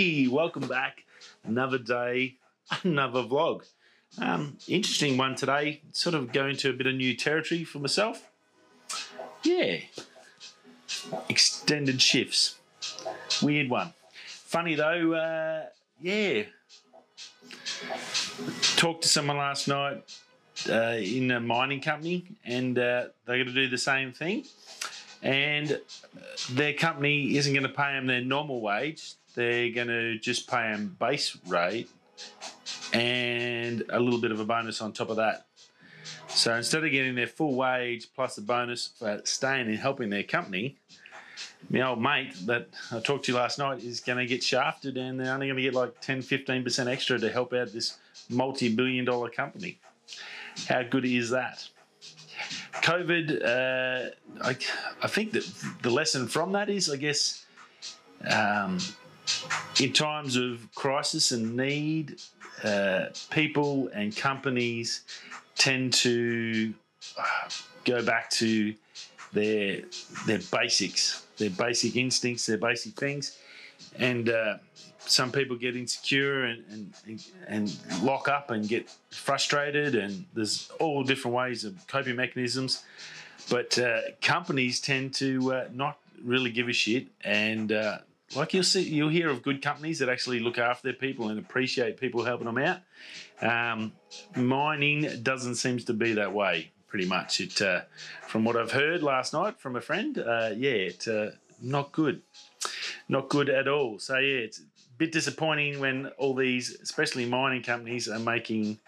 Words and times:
Hey, 0.00 0.28
welcome 0.28 0.66
back. 0.66 1.04
Another 1.44 1.76
day, 1.76 2.36
another 2.84 3.22
vlog. 3.22 3.64
Um, 4.18 4.56
interesting 4.66 5.18
one 5.18 5.34
today. 5.34 5.82
Sort 5.92 6.14
of 6.14 6.32
going 6.32 6.56
to 6.56 6.70
a 6.70 6.72
bit 6.72 6.86
of 6.86 6.94
new 6.94 7.14
territory 7.14 7.64
for 7.64 7.80
myself. 7.80 8.30
Yeah. 9.44 9.80
Extended 11.28 12.00
shifts. 12.00 12.56
Weird 13.42 13.68
one. 13.68 13.92
Funny 14.24 14.74
though, 14.74 15.12
uh, 15.12 15.66
yeah. 16.00 16.44
Talked 18.76 19.02
to 19.02 19.08
someone 19.08 19.36
last 19.36 19.68
night 19.68 20.02
uh, 20.66 20.96
in 20.98 21.30
a 21.30 21.40
mining 21.40 21.82
company, 21.82 22.24
and 22.46 22.78
uh, 22.78 23.08
they're 23.26 23.36
going 23.36 23.48
to 23.48 23.52
do 23.52 23.68
the 23.68 23.76
same 23.76 24.14
thing. 24.14 24.46
And 25.22 25.72
uh, 25.72 25.76
their 26.52 26.72
company 26.72 27.36
isn't 27.36 27.52
going 27.52 27.66
to 27.66 27.68
pay 27.68 27.92
them 27.92 28.06
their 28.06 28.22
normal 28.22 28.62
wage. 28.62 29.16
They're 29.34 29.70
going 29.70 29.88
to 29.88 30.18
just 30.18 30.48
pay 30.48 30.72
them 30.72 30.96
base 30.98 31.36
rate 31.46 31.88
and 32.92 33.84
a 33.88 34.00
little 34.00 34.20
bit 34.20 34.32
of 34.32 34.40
a 34.40 34.44
bonus 34.44 34.80
on 34.80 34.92
top 34.92 35.10
of 35.10 35.16
that. 35.16 35.46
So 36.28 36.54
instead 36.54 36.84
of 36.84 36.90
getting 36.90 37.14
their 37.14 37.26
full 37.26 37.54
wage 37.54 38.08
plus 38.14 38.38
a 38.38 38.42
bonus 38.42 38.90
for 38.98 39.20
staying 39.24 39.68
and 39.68 39.78
helping 39.78 40.10
their 40.10 40.22
company, 40.22 40.76
my 41.68 41.82
old 41.82 42.00
mate 42.00 42.34
that 42.46 42.68
I 42.92 43.00
talked 43.00 43.26
to 43.26 43.34
last 43.34 43.58
night 43.58 43.82
is 43.82 44.00
going 44.00 44.18
to 44.18 44.26
get 44.26 44.42
shafted 44.42 44.96
and 44.96 45.18
they're 45.18 45.32
only 45.32 45.46
going 45.46 45.56
to 45.56 45.62
get 45.62 45.74
like 45.74 46.00
10 46.00 46.22
15% 46.22 46.86
extra 46.86 47.18
to 47.18 47.30
help 47.30 47.52
out 47.52 47.72
this 47.72 47.98
multi 48.28 48.74
billion 48.74 49.04
dollar 49.04 49.28
company. 49.28 49.78
How 50.68 50.82
good 50.82 51.04
is 51.04 51.30
that? 51.30 51.68
COVID, 52.74 53.44
uh, 53.44 54.10
I, 54.42 54.56
I 55.02 55.06
think 55.08 55.32
that 55.32 55.44
the 55.82 55.90
lesson 55.90 56.26
from 56.28 56.52
that 56.52 56.70
is, 56.70 56.88
I 56.88 56.96
guess, 56.96 57.44
um, 58.28 58.78
in 59.80 59.92
times 59.92 60.36
of 60.36 60.68
crisis 60.74 61.32
and 61.32 61.56
need, 61.56 62.20
uh, 62.64 63.06
people 63.30 63.88
and 63.94 64.14
companies 64.16 65.02
tend 65.56 65.92
to 65.92 66.74
uh, 67.18 67.48
go 67.84 68.04
back 68.04 68.30
to 68.30 68.74
their 69.32 69.82
their 70.26 70.40
basics, 70.50 71.26
their 71.38 71.50
basic 71.50 71.96
instincts, 71.96 72.46
their 72.46 72.58
basic 72.58 72.94
things, 72.94 73.38
and 73.98 74.28
uh, 74.28 74.56
some 74.98 75.32
people 75.32 75.56
get 75.56 75.76
insecure 75.76 76.44
and, 76.44 76.92
and 77.06 77.24
and 77.46 77.76
lock 78.02 78.28
up 78.28 78.50
and 78.50 78.68
get 78.68 78.90
frustrated, 79.10 79.94
and 79.94 80.24
there's 80.34 80.70
all 80.78 81.02
different 81.02 81.36
ways 81.36 81.64
of 81.64 81.86
coping 81.86 82.16
mechanisms. 82.16 82.84
But 83.48 83.78
uh, 83.78 84.00
companies 84.20 84.80
tend 84.80 85.14
to 85.14 85.52
uh, 85.52 85.68
not 85.72 85.98
really 86.22 86.50
give 86.50 86.68
a 86.68 86.72
shit, 86.72 87.06
and 87.24 87.72
uh, 87.72 87.98
like 88.36 88.54
you'll 88.54 88.62
see, 88.62 88.82
you'll 88.82 89.08
hear 89.08 89.28
of 89.28 89.42
good 89.42 89.62
companies 89.62 89.98
that 89.98 90.08
actually 90.08 90.40
look 90.40 90.58
after 90.58 90.88
their 90.88 90.96
people 90.96 91.28
and 91.28 91.38
appreciate 91.38 91.98
people 91.98 92.24
helping 92.24 92.46
them 92.46 92.58
out. 92.58 92.80
Um, 93.42 93.92
mining 94.36 95.22
doesn't 95.22 95.56
seem 95.56 95.78
to 95.78 95.92
be 95.92 96.12
that 96.14 96.32
way. 96.32 96.70
Pretty 96.88 97.06
much, 97.06 97.40
it 97.40 97.62
uh, 97.62 97.82
from 98.26 98.44
what 98.44 98.56
I've 98.56 98.72
heard 98.72 99.02
last 99.02 99.32
night 99.32 99.60
from 99.60 99.76
a 99.76 99.80
friend, 99.80 100.18
uh, 100.18 100.50
yeah, 100.56 100.72
it's 100.72 101.06
uh, 101.06 101.32
not 101.62 101.92
good, 101.92 102.20
not 103.08 103.28
good 103.28 103.48
at 103.48 103.68
all. 103.68 104.00
So 104.00 104.18
yeah, 104.18 104.38
it's 104.38 104.58
a 104.58 104.62
bit 104.98 105.12
disappointing 105.12 105.78
when 105.78 106.08
all 106.18 106.34
these, 106.34 106.76
especially 106.82 107.26
mining 107.26 107.62
companies, 107.62 108.08
are 108.08 108.18
making 108.18 108.80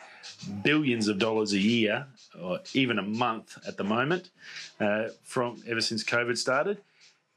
billions 0.64 1.06
of 1.06 1.20
dollars 1.20 1.52
a 1.52 1.58
year 1.58 2.06
or 2.40 2.58
even 2.74 2.98
a 2.98 3.02
month 3.02 3.56
at 3.68 3.76
the 3.76 3.84
moment 3.84 4.30
uh, 4.80 5.04
from 5.22 5.62
ever 5.68 5.80
since 5.80 6.02
COVID 6.02 6.36
started 6.36 6.78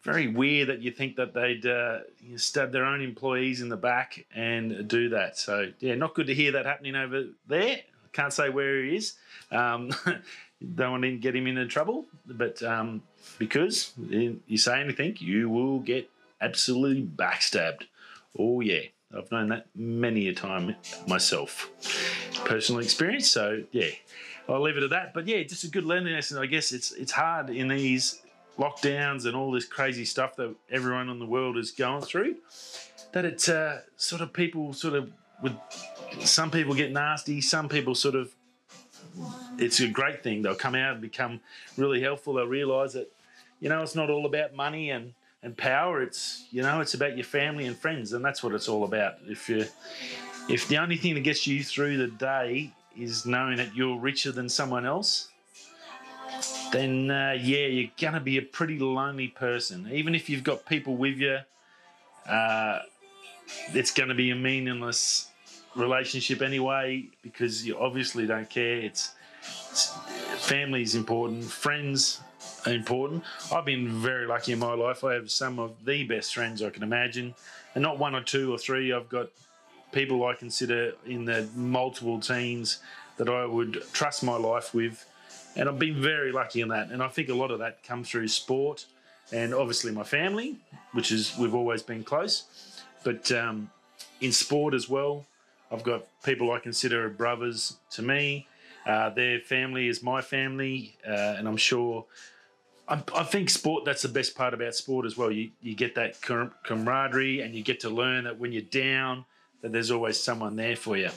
very 0.06 0.28
weird 0.28 0.70
that 0.70 0.82
you 0.82 0.92
think 0.92 1.16
that 1.16 1.34
they'd 1.34 1.66
uh, 1.66 2.00
stab 2.38 2.72
their 2.72 2.86
own 2.86 3.02
employees 3.02 3.62
in 3.62 3.70
the 3.70 3.76
back 3.76 4.24
and 4.36 4.88
do 4.88 5.10
that. 5.10 5.36
So 5.36 5.72
yeah, 5.80 5.96
not 5.96 6.14
good 6.14 6.28
to 6.28 6.36
hear 6.36 6.52
that 6.52 6.66
happening 6.66 6.96
over 6.96 7.26
there. 7.48 7.80
Can't 8.14 8.32
say 8.32 8.50
where 8.50 8.84
he 8.84 8.98
is. 8.98 9.16
Um, 9.52 9.92
don't 10.76 10.92
want 10.92 11.04
to 11.04 11.18
get 11.18 11.36
him 11.36 11.48
into 11.48 11.66
trouble, 11.66 12.06
but 12.28 12.62
um, 12.62 13.02
because 13.40 13.94
you 13.98 14.58
say 14.58 14.80
anything, 14.80 15.18
you 15.20 15.50
will 15.50 15.80
get 15.80 16.08
absolutely 16.40 17.04
backstabbed. 17.04 17.86
Oh 18.38 18.62
yeah, 18.62 18.82
I've 19.18 19.32
known 19.32 19.50
that 19.50 19.66
many 19.76 20.28
a 20.28 20.34
time 20.34 20.76
myself, 21.08 21.72
personal 22.46 22.80
experience. 22.80 23.28
So 23.28 23.64
yeah, 23.72 23.90
I'll 24.48 24.62
leave 24.62 24.78
it 24.78 24.84
at 24.84 24.92
that. 24.92 25.16
But 25.16 25.28
yeah, 25.28 25.42
just 25.44 25.64
a 25.64 25.68
good 25.68 25.84
learning 25.84 26.14
lesson. 26.14 26.38
I 26.38 26.46
guess 26.46 26.72
it's 26.72 26.92
it's 26.92 27.12
hard 27.12 27.50
in 27.50 27.70
these 27.70 28.22
lockdowns 28.58 29.26
and 29.26 29.36
all 29.36 29.52
this 29.52 29.66
crazy 29.66 30.06
stuff 30.06 30.36
that 30.38 30.56
everyone 30.72 31.10
in 31.10 31.20
the 31.20 31.26
world 31.26 31.58
is 31.58 31.72
going 31.72 32.02
through, 32.02 32.36
that 33.14 33.26
it's 33.26 33.50
uh, 33.50 33.82
sort 33.98 34.22
of 34.22 34.34
people 34.34 34.74
sort 34.74 34.94
of 34.94 35.12
with 35.42 35.54
some 36.22 36.50
people 36.50 36.74
get 36.74 36.92
nasty, 36.92 37.42
some 37.42 37.68
people 37.68 37.96
sort 37.96 38.16
of 38.16 38.34
it's 39.58 39.80
a 39.80 39.88
great 39.88 40.24
thing. 40.24 40.42
They'll 40.42 40.56
come 40.56 40.76
out 40.76 40.94
and 40.94 41.02
become 41.02 41.40
really 41.78 42.02
helpful. 42.02 42.34
They'll 42.34 42.48
realise 42.48 42.94
that 42.94 43.12
you 43.60 43.70
know 43.70 43.82
it's 43.82 43.96
not 43.96 44.10
all 44.10 44.26
about 44.26 44.54
money 44.54 44.92
and 44.92 45.14
and 45.44 45.56
power. 45.56 46.02
It's 46.02 46.46
you 46.52 46.62
know 46.62 46.82
it's 46.82 46.94
about 46.94 47.16
your 47.16 47.26
family 47.26 47.66
and 47.66 47.78
friends, 47.78 48.14
and 48.14 48.24
that's 48.24 48.44
what 48.44 48.54
it's 48.54 48.68
all 48.68 48.84
about. 48.84 49.16
If 49.28 49.50
you 49.50 49.66
if 50.50 50.68
the 50.68 50.78
only 50.78 50.98
thing 50.98 51.16
that 51.16 51.22
gets 51.22 51.48
you 51.48 51.64
through 51.64 51.98
the 51.98 52.08
day 52.08 52.72
is 52.98 53.26
knowing 53.26 53.58
that 53.58 53.76
you're 53.76 53.98
richer 53.98 54.32
than 54.32 54.48
someone 54.48 54.86
else, 54.86 55.30
then 56.72 57.12
uh, 57.12 57.38
yeah, 57.40 57.68
you're 57.68 57.92
gonna 58.00 58.20
be 58.20 58.38
a 58.38 58.42
pretty 58.42 58.80
lonely 58.80 59.28
person. 59.28 59.90
Even 59.92 60.16
if 60.16 60.30
you've 60.30 60.44
got 60.44 60.66
people 60.66 60.96
with 60.96 61.18
you, 61.18 61.40
uh, 62.28 62.80
it's 63.74 63.92
gonna 63.92 64.16
be 64.16 64.32
a 64.32 64.36
meaningless 64.36 65.30
relationship 65.76 66.42
anyway 66.42 67.06
because 67.22 67.66
you 67.66 67.78
obviously 67.78 68.26
don't 68.26 68.50
care. 68.50 68.78
It's, 68.78 69.14
it's 69.70 69.94
family 70.38 70.82
is 70.82 70.96
important, 70.96 71.44
friends 71.44 72.22
are 72.66 72.74
important. 72.74 73.24
I've 73.52 73.66
been 73.66 73.90
very 74.02 74.26
lucky 74.26 74.54
in 74.54 74.60
my 74.60 74.74
life. 74.74 75.04
I 75.04 75.14
have 75.14 75.30
some 75.30 75.60
of 75.60 75.86
the 75.86 76.04
best 76.04 76.34
friends 76.34 76.62
I 76.62 76.70
can 76.70 76.84
imagine, 76.84 77.36
and 77.74 77.82
not 77.82 78.00
one 78.00 78.16
or 78.16 78.22
two 78.22 78.54
or 78.54 78.58
three. 78.58 78.92
I've 78.92 79.10
got 79.10 79.30
people 79.92 80.26
I 80.26 80.34
consider 80.34 80.94
in 81.06 81.26
the 81.26 81.48
multiple 81.56 82.20
teens 82.20 82.80
that 83.18 83.30
I 83.30 83.46
would 83.46 83.84
trust 83.94 84.24
my 84.24 84.36
life 84.36 84.74
with 84.74 85.06
and 85.56 85.70
I've 85.70 85.80
been 85.80 86.02
very 86.02 86.32
lucky 86.32 86.62
in 86.62 86.70
that. 86.70 86.90
And 86.92 87.02
I 87.02 87.08
think 87.08 87.30
a 87.30 87.34
lot 87.34 87.52
of 87.52 87.60
that 87.60 87.84
comes 87.84 88.10
through 88.10 88.28
sport 88.28 88.86
and 89.32 89.54
obviously 89.54 89.92
my 89.92 90.04
family, 90.04 90.58
which 90.92 91.12
is 91.12 91.36
we've 91.38 91.56
always 91.56 91.82
been 91.82 92.04
close. 92.04 92.84
But 93.04 93.32
um, 93.32 93.70
in 94.22 94.32
sport 94.32 94.74
as 94.74 94.90
well, 94.90 95.26
I've 95.72 95.84
got 95.84 96.06
people 96.24 96.52
I 96.52 96.60
consider 96.60 97.10
brothers 97.10 97.78
to 97.92 98.02
me. 98.02 98.48
Uh, 98.86 99.10
their 99.10 99.40
family 99.40 99.88
is 99.88 100.04
my 100.04 100.22
family, 100.22 100.96
uh, 101.08 101.36
and 101.38 101.48
I'm 101.48 101.58
sure. 101.58 102.06
I, 102.88 103.02
I, 103.16 103.24
think 103.24 103.50
sport. 103.50 103.84
That's 103.84 104.04
the 104.04 104.10
best 104.10 104.36
part 104.36 104.54
about 104.54 104.76
sport 104.76 105.08
as 105.08 105.18
well. 105.18 105.32
You 105.32 105.50
you 105.60 105.76
get 105.76 105.96
that 105.96 106.22
camaraderie, 106.22 107.42
and 107.42 107.56
you 107.56 107.64
get 107.64 107.80
to 107.80 107.90
learn 107.90 108.26
that 108.26 108.40
when 108.40 108.52
you're 108.52 108.62
down, 108.62 109.26
that 109.62 109.72
there's 109.72 109.92
always 109.92 110.22
someone 110.22 110.56
there 110.56 110.76
for 110.76 110.98
you. 110.98 111.10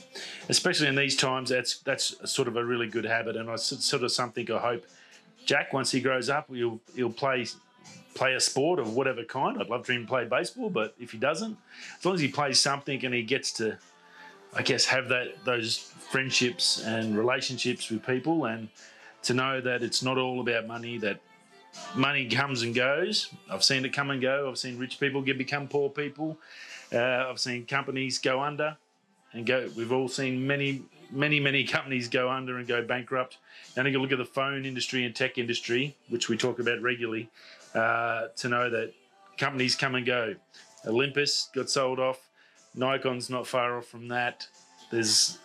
Especially 0.49 0.87
in 0.87 0.95
these 0.95 1.17
times, 1.17 1.51
that's 1.51 1.79
that's 1.79 2.15
sort 2.31 2.49
of 2.49 2.57
a 2.57 2.65
really 2.65 2.87
good 2.87 3.05
habit, 3.05 3.37
and 3.37 3.51
I 3.51 3.57
sort 3.57 4.03
of 4.03 4.13
something 4.13 4.51
I 4.51 4.59
hope 4.59 4.85
Jack, 5.49 5.73
once 5.73 5.91
he 5.91 6.01
grows 6.03 6.29
up, 6.29 6.55
he'll 6.55 6.79
he'll 6.95 7.11
play 7.11 7.47
play 8.15 8.35
a 8.35 8.41
sport 8.41 8.79
of 8.79 8.95
whatever 8.95 9.25
kind. 9.25 9.59
I'd 9.59 9.71
love 9.71 9.87
to 9.87 9.93
him 9.93 10.07
play 10.07 10.27
baseball, 10.27 10.69
but 10.69 10.95
if 10.99 11.13
he 11.13 11.19
doesn't, 11.19 11.57
as 11.99 12.05
long 12.05 12.15
as 12.15 12.21
he 12.21 12.29
plays 12.29 12.61
something 12.61 13.03
and 13.05 13.15
he 13.15 13.23
gets 13.23 13.53
to, 13.53 13.79
I 14.55 14.61
guess, 14.61 14.85
have 14.85 15.09
that 15.09 15.43
those 15.47 15.79
friendships 16.11 16.85
and 16.85 17.17
relationships 17.17 17.91
with 17.91 18.05
people, 18.05 18.45
and 18.45 18.69
to 19.23 19.33
know 19.33 19.63
that 19.63 19.83
it's 19.83 20.03
not 20.03 20.19
all 20.19 20.41
about 20.41 20.67
money. 20.67 20.99
That 20.99 21.21
money 21.95 22.29
comes 22.29 22.63
and 22.63 22.75
goes. 22.75 23.31
I've 23.51 23.65
seen 23.65 23.87
it 23.87 23.95
come 23.95 24.11
and 24.11 24.21
go. 24.21 24.51
I've 24.51 24.59
seen 24.59 24.79
rich 24.79 25.01
people 25.01 25.23
get 25.23 25.39
become 25.39 25.67
poor 25.67 25.89
people. 25.89 26.39
Uh, 26.93 27.27
I've 27.29 27.39
seen 27.39 27.67
companies 27.67 28.19
go 28.19 28.41
under 28.41 28.77
and 29.33 29.47
go. 29.47 29.69
We've 29.77 29.93
all 29.93 30.09
seen 30.09 30.47
many, 30.47 30.83
many, 31.11 31.41
many 31.41 31.65
companies 31.65 32.09
go 32.09 32.31
under 32.31 32.59
and 32.59 32.67
go 32.67 32.83
bankrupt. 32.83 33.39
And 33.77 33.87
if 33.87 33.93
you 33.93 34.01
look 34.01 34.13
at 34.13 34.19
the 34.19 34.25
phone 34.25 34.65
industry 34.65 35.05
and 35.05 35.15
tech 35.15 35.39
industry, 35.39 35.97
which 36.09 36.29
we 36.29 36.37
talk 36.37 36.59
about 36.59 36.81
regularly, 36.81 37.29
uh, 37.75 38.29
to 38.37 38.49
know 38.49 38.71
that 38.71 38.93
companies 39.37 39.75
come 39.75 39.95
and 39.95 40.07
go. 40.07 40.35
Olympus 40.87 41.51
got 41.55 41.69
sold 41.69 41.99
off. 41.99 42.29
Nikon's 42.75 43.29
not 43.29 43.47
far 43.47 43.79
off 43.79 43.87
from 43.87 44.09
that. 44.09 44.47
There's 44.91 45.39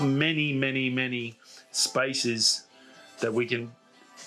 many, 0.00 0.52
many, 0.52 0.88
many 0.88 1.38
spaces 1.72 2.66
that 3.20 3.32
we 3.32 3.46
can 3.46 3.72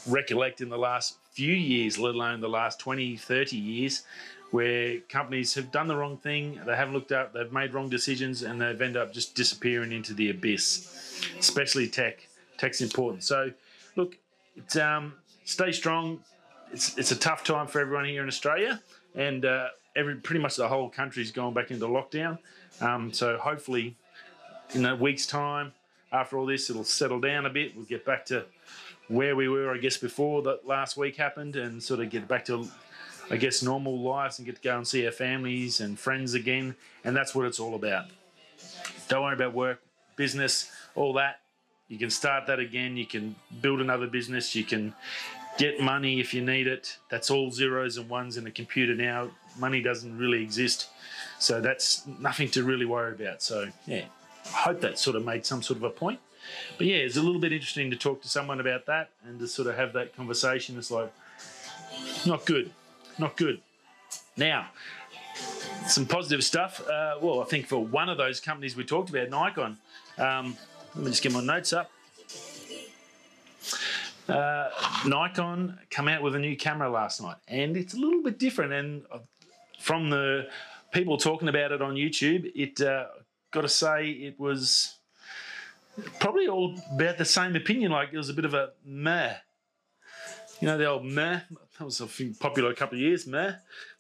recollect 0.08 0.62
in 0.62 0.70
the 0.70 0.78
last 0.78 1.18
few 1.32 1.54
years, 1.54 1.98
let 1.98 2.16
alone 2.16 2.42
the 2.42 2.50
last 2.50 2.80
20, 2.80 3.18
30 3.18 3.58
years, 3.58 4.04
where 4.52 5.00
companies 5.10 5.54
have 5.54 5.72
done 5.72 5.88
the 5.88 5.96
wrong 5.96 6.18
thing, 6.18 6.60
they 6.66 6.76
haven't 6.76 6.94
looked 6.94 7.12
up, 7.12 7.34
they've 7.34 7.52
made 7.52 7.74
wrong 7.74 7.90
decisions, 7.90 8.42
and 8.42 8.60
they've 8.62 8.82
ended 8.82 8.98
up 9.02 9.14
just 9.14 9.36
disappearing 9.36 9.92
into 9.92 10.14
the 10.14 10.30
abyss. 10.30 11.22
Especially 11.38 11.88
tech. 11.88 12.28
Tech's 12.58 12.82
important. 12.82 13.24
So, 13.24 13.52
look, 13.96 14.18
it's, 14.56 14.76
um, 14.76 15.14
stay 15.46 15.72
strong. 15.72 16.20
It's 16.72 16.98
it's 16.98 17.12
a 17.12 17.16
tough 17.16 17.44
time 17.44 17.68
for 17.68 17.80
everyone 17.80 18.06
here 18.06 18.22
in 18.22 18.28
Australia, 18.28 18.82
and 19.16 19.46
uh, 19.46 19.70
every 19.96 20.16
pretty 20.16 20.42
much 20.42 20.56
the 20.56 20.68
whole 20.68 20.90
country's 20.90 21.32
gone 21.32 21.54
back 21.54 21.72
into 21.72 21.88
lockdown. 21.88 22.38
Um, 22.82 23.12
so 23.12 23.38
hopefully, 23.38 23.96
in 24.74 24.86
a 24.86 24.96
week's 24.96 25.26
time, 25.26 25.74
after 26.12 26.38
all 26.38 26.46
this, 26.46 26.70
it'll 26.70 26.84
settle 26.84 27.20
down 27.20 27.46
a 27.46 27.50
bit. 27.50 27.76
We'll 27.76 27.86
get 27.86 28.06
back 28.06 28.26
to 28.28 28.46
where 29.08 29.36
we 29.36 29.50
were, 29.50 29.74
I 29.74 29.78
guess, 29.78 29.98
before 29.98 30.44
that 30.44 30.68
last 30.68 30.96
week 30.96 31.16
happened, 31.18 31.56
and 31.56 31.82
sort 31.82 32.00
of 32.00 32.10
get 32.10 32.28
back 32.28 32.46
to, 32.46 32.68
I 33.32 33.38
guess, 33.38 33.62
normal 33.62 34.00
lives 34.00 34.40
and 34.40 34.46
get 34.46 34.56
to 34.56 34.62
go 34.62 34.76
and 34.78 34.88
see 34.88 35.06
our 35.06 35.12
families 35.12 35.80
and 35.80 36.00
friends 36.00 36.34
again. 36.34 36.76
And 37.04 37.16
that's 37.16 37.36
what 37.36 37.46
it's 37.46 37.60
all 37.60 37.76
about. 37.76 38.06
Don't 39.08 39.24
worry 39.24 39.34
about 39.34 39.54
work, 39.54 39.82
business, 40.16 40.72
all 40.96 41.14
that. 41.14 41.40
You 41.88 41.98
can 41.98 42.10
start 42.10 42.48
that 42.48 42.60
again. 42.60 42.98
You 42.98 43.06
can 43.06 43.36
build 43.62 43.82
another 43.82 44.08
business. 44.08 44.56
You 44.56 44.64
can 44.64 44.94
get 45.58 45.80
money 45.80 46.20
if 46.20 46.34
you 46.34 46.42
need 46.42 46.68
it. 46.68 46.98
That's 47.10 47.30
all 47.30 47.52
zeros 47.52 47.98
and 47.98 48.08
ones 48.10 48.38
in 48.38 48.46
a 48.46 48.52
computer 48.52 48.96
now. 48.96 49.30
Money 49.58 49.82
doesn't 49.82 50.18
really 50.18 50.42
exist. 50.44 50.88
So 51.40 51.62
that's 51.62 52.06
nothing 52.20 52.50
to 52.52 52.64
really 52.64 52.86
worry 52.86 53.14
about. 53.14 53.42
So, 53.42 53.70
yeah, 53.86 54.06
I 54.46 54.58
hope 54.58 54.82
that 54.82 55.00
sort 55.00 55.16
of 55.16 55.26
made 55.26 55.46
some 55.46 55.64
sort 55.64 55.78
of 55.78 55.84
a 55.84 55.90
point. 55.90 56.20
But 56.78 56.88
yeah, 56.88 56.98
it's 56.98 57.18
a 57.18 57.22
little 57.22 57.42
bit 57.42 57.52
interesting 57.54 57.90
to 57.92 57.96
talk 57.96 58.22
to 58.22 58.30
someone 58.30 58.60
about 58.60 58.86
that 58.86 59.10
and 59.26 59.40
to 59.40 59.48
sort 59.48 59.68
of 59.68 59.76
have 59.76 59.94
that 59.94 60.16
conversation. 60.16 60.78
It's 60.78 60.92
like, 60.92 61.12
not 62.26 62.46
good, 62.46 62.72
not 63.20 63.38
good. 63.38 63.62
Now, 64.38 64.68
some 65.88 66.06
positive 66.06 66.44
stuff. 66.44 66.82
Uh, 66.88 67.16
well, 67.22 67.42
I 67.42 67.46
think 67.46 67.68
for 67.68 67.84
one 67.84 68.10
of 68.10 68.18
those 68.18 68.40
companies 68.40 68.76
we 68.76 68.84
talked 68.84 69.10
about, 69.10 69.30
Nikon. 69.30 69.78
Um, 70.18 70.58
let 70.96 71.06
me 71.06 71.12
just 71.12 71.22
get 71.22 71.32
my 71.32 71.42
notes 71.42 71.74
up. 71.74 71.92
Uh, 74.28 74.70
Nikon 75.06 75.80
come 75.90 76.08
out 76.08 76.22
with 76.22 76.36
a 76.36 76.40
new 76.40 76.56
camera 76.56 76.90
last 76.90 77.22
night, 77.22 77.38
and 77.48 77.76
it's 77.76 77.94
a 77.94 77.98
little 77.98 78.22
bit 78.22 78.38
different. 78.38 78.74
And 78.74 79.04
uh, 79.12 79.20
from 79.80 80.10
the 80.10 80.48
people 80.92 81.18
talking 81.18 81.48
about 81.48 81.72
it 81.72 81.82
on 81.82 81.96
YouTube, 81.96 82.52
it 82.56 82.80
uh, 82.82 83.06
got 83.52 83.62
to 83.62 83.70
say 83.70 84.10
it 84.10 84.40
was 84.40 84.96
probably 86.20 86.48
all 86.48 86.80
about 86.94 87.18
the 87.18 87.26
same 87.26 87.56
opinion. 87.56 87.92
Like 87.92 88.10
it 88.14 88.18
was 88.18 88.30
a 88.30 88.34
bit 88.34 88.46
of 88.46 88.54
a 88.54 88.72
meh. 88.86 89.36
You 90.62 90.68
know, 90.68 90.78
the 90.78 90.86
old 90.86 91.06
meh, 91.06 91.40
that 91.78 91.86
was 91.86 92.02
a 92.02 92.08
popular 92.40 92.72
a 92.72 92.76
couple 92.76 92.98
of 92.98 93.02
years, 93.02 93.26
meh. 93.26 93.54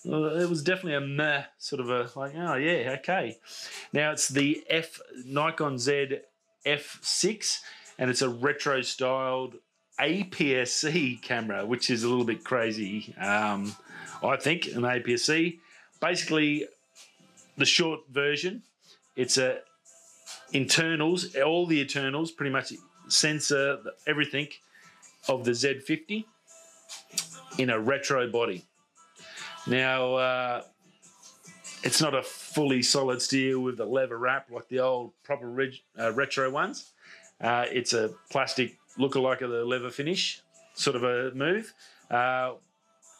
It 0.03 0.50
was 0.50 0.61
definitely 0.61 0.95
a 0.95 1.01
meh, 1.01 1.44
sort 1.57 1.79
of 1.79 1.89
a, 1.89 2.09
like, 2.19 2.33
oh, 2.35 2.56
yeah, 2.56 2.97
okay. 3.00 3.38
Now 3.94 4.11
it's 4.11 4.27
the 4.27 4.63
F 4.69 5.00
Nikon 5.25 5.79
Z 5.79 6.19
fc, 6.65 7.59
and 7.97 8.09
it's 8.09 8.21
a 8.21 8.29
retro 8.29 8.81
styled 8.81 9.56
APS-C 10.00 11.19
camera, 11.21 11.65
which 11.65 11.89
is 11.89 12.03
a 12.03 12.09
little 12.09 12.25
bit 12.25 12.44
crazy, 12.44 13.13
um, 13.17 13.75
I 14.21 14.35
think, 14.35 14.67
an 14.67 14.81
APS-C. 14.81 15.59
Basically, 16.01 16.67
the 17.57 17.65
short 17.65 18.01
version, 18.09 18.63
it's 19.15 19.38
a 19.38 19.59
internals, 20.51 21.35
all 21.38 21.65
the 21.65 21.79
internals, 21.81 22.31
pretty 22.31 22.51
much 22.51 22.73
sensor 23.07 23.79
everything 24.06 24.50
of 25.27 25.45
the 25.45 25.51
Z50 25.51 26.25
in 27.57 27.69
a 27.69 27.80
retro 27.80 28.30
body. 28.30 28.65
Now, 29.68 30.15
uh, 30.15 30.63
it's 31.83 32.01
not 32.01 32.13
a 32.13 32.24
fully 32.24 32.81
solid 32.81 33.21
steel 33.21 33.62
with 33.62 33.80
a 33.80 33.86
leather 33.86 34.18
wrap 34.18 34.50
like 34.51 34.68
the 34.68 34.80
old 34.80 35.13
proper 35.24 35.50
reg- 35.50 35.81
uh, 35.97 36.12
retro 36.13 36.50
ones. 36.50 36.91
Uh, 37.41 37.65
it's 37.71 37.94
a 37.94 38.12
plastic 38.30 38.77
look-alike 38.97 39.41
of 39.41 39.50
the 39.50 39.63
leather 39.63 39.89
finish, 39.89 40.41
sort 40.74 40.95
of 40.95 41.03
a 41.03 41.31
move, 41.33 41.74
uh, 42.12 42.53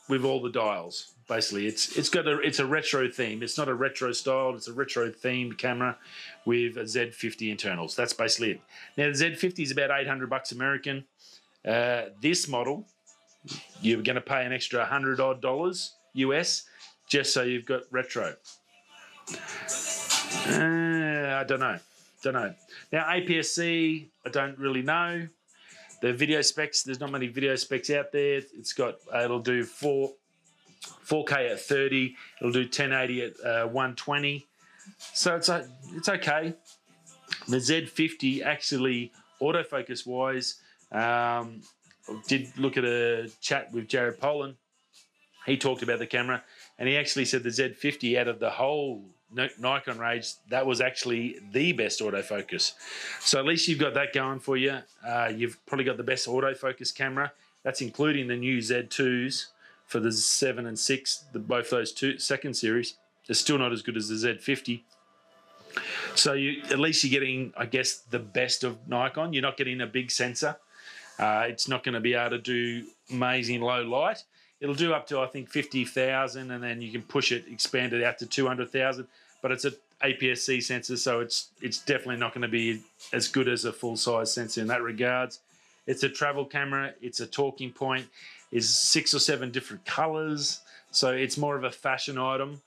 with 0.10 0.26
all 0.26 0.42
the 0.42 0.50
dials. 0.50 1.14
Basically, 1.28 1.68
it's 1.68 1.96
it's 1.96 2.10
got 2.10 2.28
a 2.28 2.40
it's 2.40 2.58
a 2.58 2.66
retro 2.66 3.08
theme. 3.08 3.44
It's 3.44 3.58
not 3.58 3.70
a 3.70 3.74
retro 3.76 4.12
style. 4.14 4.56
It's 4.56 4.68
a 4.68 4.74
retro 4.74 5.12
themed 5.12 5.60
camera 5.60 5.96
with 6.44 6.76
a 6.78 6.86
Z50 6.86 7.52
internals. 7.52 7.96
That's 7.96 8.14
basically 8.14 8.52
it. 8.52 8.62
Now 8.98 9.06
the 9.06 9.12
Z50 9.12 9.60
is 9.60 9.72
about 9.72 9.92
800 9.92 10.28
bucks 10.28 10.52
American. 10.52 11.06
Uh, 11.64 12.06
this 12.20 12.48
model, 12.48 12.88
you're 13.82 14.02
going 14.02 14.16
to 14.16 14.22
pay 14.22 14.46
an 14.46 14.54
extra 14.54 14.80
100 14.80 15.20
odd 15.20 15.42
dollars 15.42 15.96
US 16.14 16.64
just 17.08 17.34
so 17.34 17.44
you've 17.44 17.66
got 17.66 17.82
retro. 17.92 18.36
Uh, 20.48 21.40
I 21.40 21.44
don't 21.48 21.60
know. 21.60 21.80
Don't 22.24 22.34
know. 22.34 22.54
Now 22.92 23.06
APS-C, 23.06 24.10
I 24.26 24.30
don't 24.30 24.58
really 24.58 24.82
know. 24.82 25.28
The 26.02 26.14
video 26.14 26.42
specs, 26.42 26.84
there's 26.84 27.00
not 27.00 27.12
many 27.12 27.28
video 27.28 27.56
specs 27.56 27.90
out 27.90 28.12
there. 28.12 28.42
It's 28.58 28.74
got, 28.74 28.96
uh, 29.14 29.24
it'll 29.24 29.40
do 29.40 29.64
four, 29.64 30.14
4K 31.06 31.52
at 31.52 31.60
30. 31.60 32.16
It'll 32.40 32.54
do 32.54 32.62
1080 32.62 33.22
at 33.22 33.32
uh, 33.46 33.68
120. 33.68 34.48
So 35.14 35.36
it's 35.36 35.50
a, 35.50 35.68
it's 35.94 36.10
okay. 36.10 36.54
The 37.48 37.58
Z50 37.58 38.44
actually 38.44 39.12
autofocus 39.42 40.06
wise, 40.06 40.56
um, 40.92 41.62
did 42.28 42.58
look 42.58 42.78
at 42.78 42.84
a 42.84 43.30
chat 43.42 43.72
with 43.72 43.88
Jared 43.88 44.20
Polin. 44.20 44.56
He 45.46 45.58
talked 45.58 45.84
about 45.84 46.00
the 46.00 46.08
camera 46.08 46.44
and 46.78 46.88
he 46.88 46.98
actually 46.98 47.26
said 47.26 47.44
the 47.44 47.50
Z50 47.50 48.18
out 48.18 48.28
of 48.28 48.40
the 48.40 48.50
whole 48.50 49.04
Nikon 49.32 50.00
range, 50.00 50.34
that 50.50 50.66
was 50.66 50.82
actually 50.82 51.38
the 51.52 51.72
best 51.74 52.00
autofocus. 52.00 52.74
So 53.20 53.40
at 53.40 53.46
least 53.46 53.68
you've 53.68 53.80
got 53.80 53.94
that 53.94 54.14
going 54.14 54.40
for 54.40 54.58
you. 54.58 54.80
Uh, 55.06 55.32
you've 55.36 55.64
probably 55.66 55.86
got 55.86 55.98
the 55.98 56.04
best 56.04 56.28
autofocus 56.28 56.94
camera. 56.94 57.32
That's 57.64 57.82
including 57.82 58.28
the 58.28 58.36
new 58.36 58.58
Z2s 58.58 59.48
for 59.86 60.00
the 60.00 60.12
7 60.12 60.66
and 60.66 60.78
6, 60.78 61.26
the, 61.34 61.40
both 61.40 61.70
those 61.70 61.92
two 61.92 62.18
second 62.18 62.56
series. 62.56 62.96
They're 63.28 63.36
still 63.36 63.58
not 63.58 63.72
as 63.72 63.82
good 63.82 63.98
as 63.98 64.10
the 64.10 64.16
Z50. 64.16 64.82
So 66.16 66.34
you 66.34 66.64
at 66.72 66.80
least 66.80 67.04
you're 67.04 67.12
getting, 67.12 67.54
I 67.56 67.66
guess, 67.68 68.00
the 68.10 68.20
best 68.20 68.64
of 68.64 68.88
Nikon. 68.88 69.34
You're 69.34 69.44
not 69.44 69.58
getting 69.58 69.82
a 69.82 69.88
big 69.88 70.10
sensor. 70.10 70.58
Uh, 71.20 71.46
it's 71.48 71.68
not 71.68 71.84
going 71.84 71.94
to 71.94 72.00
be 72.00 72.14
able 72.14 72.32
to 72.32 72.38
do 72.40 72.86
amazing 73.12 73.62
low 73.62 73.84
light. 73.84 74.24
It'll 74.62 74.76
do 74.76 74.94
up 74.94 75.08
to 75.08 75.20
I 75.20 75.28
think 75.28 75.50
fifty 75.50 75.86
thousand, 75.86 76.52
and 76.52 76.64
then 76.64 76.82
you 76.82 76.92
can 76.92 77.02
push 77.02 77.32
it, 77.32 77.46
expand 77.52 77.94
it 77.94 78.04
out 78.04 78.18
to 78.20 78.26
two 78.26 78.48
hundred 78.48 78.72
thousand. 78.72 79.08
But 79.42 79.52
it's 79.52 79.66
a 79.66 79.74
APS-C 80.04 80.62
sensor, 80.62 80.98
so 80.98 81.20
it's 81.20 81.50
it's 81.62 81.80
definitely 81.80 82.18
not 82.18 82.34
going 82.34 82.42
to 82.44 82.48
be 82.48 82.82
as 83.12 83.28
good 83.28 83.48
as 83.48 83.66
a 83.66 83.74
full 83.74 83.98
size 83.98 84.34
sensor 84.34 84.62
in 84.62 84.68
that 84.68 84.82
regards. 84.82 85.40
It's 85.88 86.04
a 86.04 86.10
travel 86.10 86.46
camera. 86.46 86.94
It's 87.02 87.20
a 87.20 87.28
talking 87.28 87.72
point. 87.72 88.08
Is 88.52 88.68
six 88.70 89.14
or 89.14 89.20
seven 89.20 89.52
different 89.52 89.86
colors, 89.86 90.62
so 90.92 91.12
it's 91.12 91.38
more 91.38 91.56
of 91.56 91.64
a 91.64 91.72
fashion 91.72 92.18
item. 92.18 92.62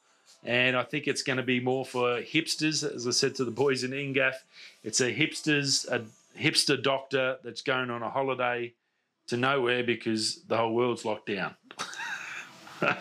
And 0.45 0.77
I 0.77 0.83
think 0.83 1.07
it's 1.07 1.23
going 1.23 1.37
to 1.37 1.43
be 1.43 1.61
more 1.61 1.85
for 1.85 2.21
hipsters, 2.21 2.85
as 2.85 3.07
I 3.07 3.13
said 3.13 3.35
to 3.37 3.45
the 3.45 3.51
boys 3.51 3.85
in 3.85 3.93
Ingaf. 3.93 4.35
It's 4.83 5.01
a 5.01 5.15
hipsters, 5.15 5.89
a 5.89 6.05
hipster 6.39 6.83
doctor 6.83 7.37
that's 7.43 7.63
going 7.63 7.91
on 7.91 8.03
a 8.03 8.11
holiday 8.11 8.75
to 9.29 9.37
nowhere 9.37 9.85
because 9.85 10.43
the 10.47 10.57
whole 10.57 10.75
world's 10.75 11.05
locked 11.05 11.27
down. 11.27 11.55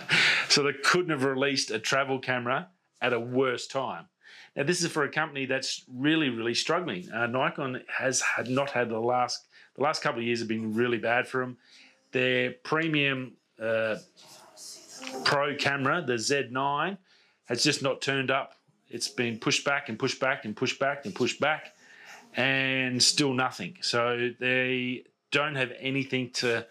so 0.49 0.63
they 0.63 0.73
couldn't 0.83 1.09
have 1.09 1.23
released 1.23 1.71
a 1.71 1.79
travel 1.79 2.19
camera 2.19 2.69
at 3.01 3.13
a 3.13 3.19
worse 3.19 3.67
time. 3.67 4.07
Now, 4.55 4.63
this 4.63 4.83
is 4.83 4.91
for 4.91 5.03
a 5.03 5.09
company 5.09 5.45
that's 5.45 5.83
really, 5.91 6.29
really 6.29 6.53
struggling. 6.53 7.09
Uh, 7.11 7.27
Nikon 7.27 7.81
has 7.87 8.21
had 8.21 8.49
not 8.49 8.71
had 8.71 8.89
the 8.89 8.99
last 8.99 9.47
the 9.75 9.83
last 9.83 10.01
couple 10.01 10.19
of 10.19 10.25
years 10.25 10.39
have 10.39 10.49
been 10.49 10.73
really 10.73 10.97
bad 10.97 11.27
for 11.27 11.39
them. 11.39 11.57
Their 12.11 12.51
premium 12.63 13.37
uh, 13.61 13.95
pro 15.23 15.55
camera, 15.55 16.03
the 16.05 16.13
Z9, 16.13 16.97
has 17.45 17.63
just 17.63 17.81
not 17.81 18.01
turned 18.01 18.29
up. 18.29 18.55
It's 18.89 19.07
been 19.07 19.39
pushed 19.39 19.63
back 19.63 19.87
and 19.87 19.97
pushed 19.97 20.19
back 20.19 20.43
and 20.43 20.55
pushed 20.55 20.77
back 20.77 21.05
and 21.05 21.15
pushed 21.15 21.39
back, 21.39 21.73
and 22.35 23.01
still 23.01 23.33
nothing. 23.33 23.77
So 23.81 24.31
they 24.39 25.03
don't 25.31 25.55
have 25.55 25.71
anything 25.79 26.31
to, 26.31 26.65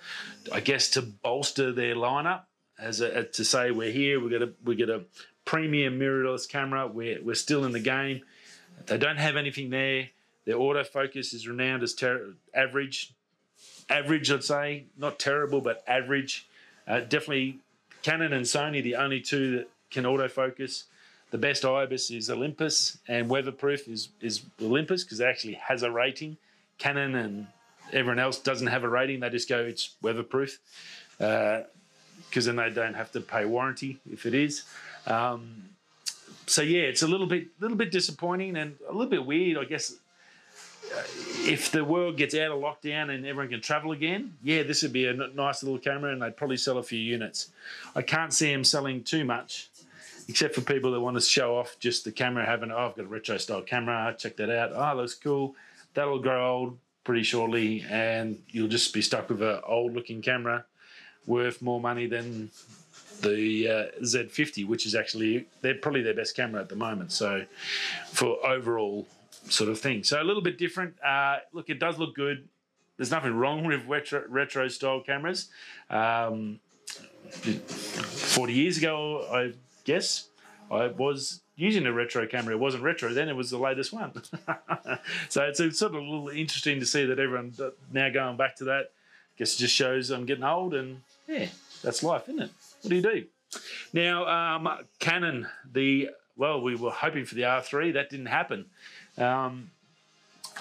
I 0.52 0.61
guess, 0.61 0.90
to 0.90 1.02
bolster 1.02 1.73
their 1.73 1.95
lineup 1.95 2.43
as 2.81 3.00
a, 3.00 3.25
to 3.25 3.45
say 3.45 3.71
we're 3.71 3.90
here, 3.90 4.21
we 4.21 4.31
got 4.31 4.43
a 4.43 4.52
we 4.64 4.75
got 4.75 4.88
a 4.88 5.05
premium 5.45 5.99
mirrorless 5.99 6.49
camera. 6.49 6.87
We're 6.87 7.23
we're 7.23 7.35
still 7.35 7.64
in 7.64 7.73
the 7.73 7.81
game. 7.81 8.23
They 8.87 8.99
don't 8.99 9.19
have 9.19 9.37
anything 9.37 9.71
there. 9.71 10.09
Their 10.47 10.57
autofocus 10.57 11.35
is 11.35 11.47
renowned 11.47 11.83
as 11.83 11.95
ter- 11.95 12.35
average, 12.55 13.14
average 13.90 14.31
I'd 14.31 14.43
say, 14.43 14.87
not 14.97 15.19
terrible 15.19 15.61
but 15.61 15.85
average. 15.87 16.49
Uh, 16.88 17.00
definitely 17.00 17.59
Canon 18.02 18.33
and 18.33 18.47
Sony, 18.47 18.83
the 18.83 18.97
only 18.97 19.21
two 19.21 19.59
that 19.59 19.71
can 19.90 20.05
autofocus. 20.05 20.85
The 21.31 21.39
best 21.39 21.65
IBIS 21.65 22.11
is 22.11 22.31
Olympus, 22.31 22.99
and 23.07 23.29
weatherproof 23.29 23.87
is 23.89 24.09
is 24.21 24.43
Olympus 24.61 25.05
because 25.05 25.21
it 25.21 25.27
actually 25.27 25.55
has 25.55 25.83
a 25.83 25.91
rating. 25.91 26.37
Canon 26.79 27.15
and 27.15 27.47
everyone 27.93 28.19
else 28.19 28.39
doesn't 28.39 28.67
have 28.67 28.85
a 28.85 28.89
rating; 28.89 29.21
they 29.21 29.31
just 29.31 29.49
go 29.49 29.61
it's 29.61 29.95
weatherproof. 30.03 30.59
Uh, 31.21 31.63
because 32.31 32.47
then 32.47 32.57
they 32.57 32.71
don't 32.71 32.95
have 32.95 33.11
to 33.13 33.21
pay 33.21 33.45
warranty 33.45 33.99
if 34.11 34.25
it 34.25 34.35
is. 34.35 34.63
Um, 35.07 35.71
so 36.47 36.63
yeah, 36.63 36.83
it's 36.83 37.03
a 37.03 37.07
little 37.07 37.27
bit, 37.27 37.49
little 37.61 37.77
bit 37.77 37.91
disappointing 37.91 38.57
and 38.57 38.77
a 38.89 38.93
little 38.93 39.11
bit 39.11 39.25
weird, 39.25 39.59
I 39.59 39.65
guess. 39.65 39.93
Uh, 39.93 41.03
if 41.43 41.71
the 41.71 41.85
world 41.85 42.17
gets 42.17 42.35
out 42.35 42.51
of 42.51 42.59
lockdown 42.61 43.15
and 43.15 43.27
everyone 43.27 43.51
can 43.51 43.61
travel 43.61 43.93
again, 43.93 44.35
yeah, 44.43 44.63
this 44.63 44.83
would 44.83 44.93
be 44.93 45.07
a 45.07 45.13
nice 45.13 45.63
little 45.63 45.79
camera, 45.79 46.13
and 46.13 46.23
they'd 46.23 46.37
probably 46.37 46.57
sell 46.57 46.79
a 46.79 46.83
few 46.83 46.99
units. 46.99 47.51
I 47.95 48.03
can't 48.03 48.33
see 48.33 48.51
them 48.51 48.65
selling 48.65 49.05
too 49.05 49.25
much. 49.25 49.69
Except 50.31 50.55
for 50.55 50.61
people 50.61 50.93
that 50.93 51.01
want 51.01 51.17
to 51.17 51.21
show 51.21 51.57
off 51.57 51.77
just 51.81 52.05
the 52.05 52.13
camera, 52.13 52.47
having, 52.47 52.71
oh, 52.71 52.79
I've 52.79 52.97
got 52.97 53.05
a 53.05 53.09
retro 53.09 53.37
style 53.37 53.63
camera, 53.63 54.15
check 54.17 54.37
that 54.37 54.49
out. 54.49 54.73
Oh, 54.73 54.97
looks 54.97 55.15
cool. 55.15 55.57
That'll 55.95 56.21
grow 56.21 56.49
old 56.49 56.79
pretty 57.03 57.25
shortly, 57.25 57.85
and 57.91 58.41
you'll 58.49 58.69
just 58.69 58.95
be 58.95 59.03
stuck 59.03 59.29
with 59.29 59.43
an 59.43 59.61
old 59.67 59.93
looking 59.93 60.23
camera 60.23 60.65
worth 61.27 61.61
more 61.61 61.81
money 61.81 62.07
than 62.07 62.49
the 63.23 63.69
uh, 63.69 64.05
Z50, 64.05 64.67
which 64.69 64.87
is 64.87 64.95
actually 64.95 65.47
they're 65.63 65.75
probably 65.75 66.03
their 66.03 66.15
best 66.15 66.37
camera 66.37 66.61
at 66.61 66.69
the 66.69 66.77
moment. 66.77 67.11
So 67.11 67.45
for 68.07 68.39
overall 68.47 69.09
sort 69.49 69.69
of 69.69 69.81
thing, 69.81 70.05
so 70.05 70.23
a 70.23 70.25
little 70.25 70.43
bit 70.43 70.59
different. 70.59 70.95
Uh, 71.03 71.39
look, 71.53 71.69
it 71.69 71.81
does 71.81 71.99
look 71.99 72.15
good. 72.15 72.49
There's 72.97 73.11
nothing 73.11 73.35
wrong 73.35 73.65
with 73.65 73.85
retro, 73.87 74.23
retro 74.29 74.69
style 74.69 75.01
cameras. 75.01 75.49
Um, 75.89 76.61
40 77.31 78.53
years 78.53 78.79
ago, 78.79 79.27
I 79.33 79.53
guess 79.85 80.29
I 80.71 80.89
was 80.89 81.41
using 81.57 81.87
a 81.87 81.93
retro 81.93 82.27
camera. 82.27 82.55
It 82.55 82.61
wasn't 82.61 82.83
retro 82.83 83.13
then; 83.13 83.29
it 83.29 83.37
was 83.37 83.51
the 83.51 83.59
latest 83.59 83.93
one. 83.93 84.13
so 85.29 85.43
it's, 85.43 85.59
sort 85.79 85.95
of 85.95 86.01
a 86.01 86.01
little 86.01 86.29
interesting 86.29 86.81
to 86.81 86.87
see 86.87 87.05
that 87.05 87.19
everyone 87.19 87.55
now 87.93 88.11
going 88.11 88.37
back 88.37 88.57
to 88.57 88.65
that. 88.65 88.87
I 88.87 89.39
guess 89.39 89.55
it 89.55 89.59
just 89.59 89.75
shows 89.75 90.11
I'm 90.11 90.27
getting 90.27 90.45
old, 90.45 90.75
and 90.75 91.03
yeah, 91.27 91.49
that's 91.83 92.03
life, 92.03 92.29
isn't 92.29 92.43
it? 92.43 92.51
What 92.83 92.91
do 92.91 92.97
you 92.97 93.03
do? 93.03 93.25
Now, 93.93 94.27
um, 94.27 94.69
Canon, 94.99 95.47
the 95.71 96.11
well, 96.37 96.61
we 96.61 96.75
were 96.75 96.91
hoping 96.91 97.25
for 97.25 97.35
the 97.35 97.43
R3. 97.43 97.93
That 97.95 98.11
didn't 98.11 98.27
happen. 98.27 98.67
Um, 99.19 99.71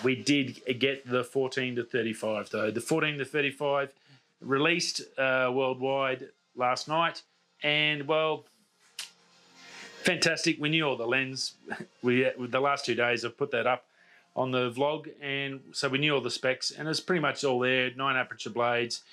we 0.03 0.15
did 0.15 0.61
get 0.79 1.07
the 1.07 1.23
14 1.23 1.77
to 1.77 1.83
35 1.83 2.49
though. 2.49 2.71
The 2.71 2.81
14 2.81 3.17
to 3.17 3.25
35 3.25 3.93
released 4.41 5.01
uh, 5.17 5.51
worldwide 5.53 6.29
last 6.55 6.87
night, 6.87 7.21
and 7.63 8.07
well, 8.07 8.45
fantastic. 10.03 10.59
We 10.59 10.69
knew 10.69 10.83
all 10.85 10.97
the 10.97 11.07
lens. 11.07 11.53
We 12.01 12.29
the 12.37 12.59
last 12.59 12.85
two 12.85 12.95
days 12.95 13.25
I've 13.25 13.37
put 13.37 13.51
that 13.51 13.67
up 13.67 13.85
on 14.35 14.51
the 14.51 14.71
vlog, 14.71 15.09
and 15.21 15.59
so 15.73 15.89
we 15.89 15.97
knew 15.97 16.15
all 16.15 16.21
the 16.21 16.31
specs, 16.31 16.71
and 16.71 16.87
it's 16.87 17.01
pretty 17.01 17.19
much 17.19 17.43
all 17.43 17.59
there. 17.59 17.91
Nine 17.95 18.15
aperture 18.15 18.49
blades, 18.49 19.03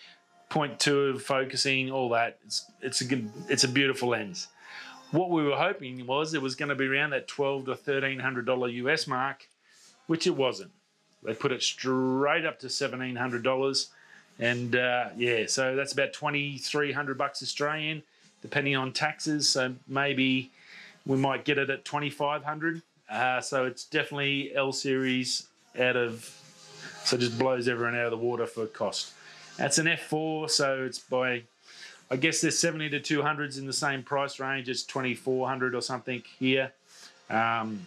point 0.49 0.79
two 0.79 1.01
of 1.07 1.23
focusing, 1.23 1.91
all 1.91 2.09
that. 2.11 2.39
It's 2.45 2.71
it's 2.81 3.01
a 3.01 3.05
good, 3.05 3.31
it's 3.49 3.65
a 3.65 3.69
beautiful 3.69 4.11
lens. 4.11 4.49
What 5.11 5.31
we 5.31 5.43
were 5.43 5.57
hoping 5.57 6.07
was 6.07 6.35
it 6.35 6.43
was 6.43 6.55
going 6.55 6.69
to 6.69 6.75
be 6.75 6.87
around 6.87 7.11
that 7.11 7.27
twelve 7.27 7.67
to 7.67 7.75
thirteen 7.75 8.21
hundred 8.21 8.47
dollar 8.47 8.69
US 8.69 9.07
mark, 9.07 9.49
which 10.07 10.27
it 10.27 10.37
wasn't. 10.37 10.71
They 11.23 11.35
put 11.35 11.51
it 11.51 11.63
straight 11.63 12.45
up 12.45 12.61
to 12.61 12.69
seventeen 12.69 13.17
hundred 13.17 13.43
dollars, 13.43 13.91
and 14.39 14.77
uh, 14.77 15.09
yeah, 15.17 15.47
so 15.49 15.75
that's 15.75 15.93
about 15.93 16.13
twenty 16.13 16.59
three 16.59 16.93
hundred 16.93 17.19
bucks 17.19 17.43
Australian, 17.43 18.03
depending 18.43 18.77
on 18.77 18.93
taxes. 18.93 19.49
So 19.49 19.75
maybe 19.89 20.53
we 21.07 21.17
might 21.17 21.45
get 21.45 21.59
it 21.59 21.71
at 21.71 21.85
twenty 21.85 22.11
five 22.11 22.45
hundred. 22.45 22.83
Uh, 23.09 23.41
so 23.41 23.65
it's 23.65 23.85
definitely 23.85 24.55
L 24.55 24.73
series 24.73 25.47
out 25.79 25.97
of, 25.97 26.29
so 27.05 27.17
just 27.17 27.39
blows 27.39 27.69
everyone 27.69 27.95
out 27.95 28.07
of 28.07 28.11
the 28.11 28.17
water 28.17 28.47
for 28.47 28.67
cost. 28.67 29.13
That's 29.57 29.79
an 29.79 29.87
F4, 29.87 30.51
so 30.51 30.85
it's 30.85 30.99
by, 30.99 31.45
I 32.11 32.17
guess 32.17 32.41
there's 32.41 32.59
70 32.59 32.91
to 32.91 33.01
200s 33.01 33.59
in 33.59 33.67
the 33.67 33.73
same 33.73 34.03
price 34.03 34.39
range 34.41 34.69
as 34.69 34.83
2400 34.83 35.75
or 35.75 35.81
something 35.81 36.23
here. 36.39 36.73
Um, 37.31 37.81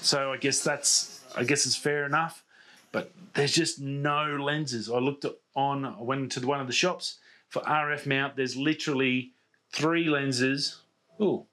so 0.00 0.32
I 0.32 0.36
guess 0.36 0.62
that's, 0.62 1.24
I 1.36 1.44
guess 1.44 1.64
it's 1.64 1.76
fair 1.76 2.04
enough. 2.04 2.42
But 2.90 3.10
there's 3.34 3.52
just 3.52 3.80
no 3.80 4.36
lenses. 4.36 4.90
I 4.90 4.98
looked 4.98 5.24
on, 5.54 5.84
I 5.86 6.02
went 6.02 6.32
to 6.32 6.46
one 6.46 6.60
of 6.60 6.66
the 6.66 6.72
shops 6.74 7.18
for 7.48 7.62
RF 7.62 8.06
mount. 8.06 8.36
There's 8.36 8.56
literally 8.56 9.32
three 9.70 10.10
lenses. 10.10 10.82
Oh, 11.18 11.46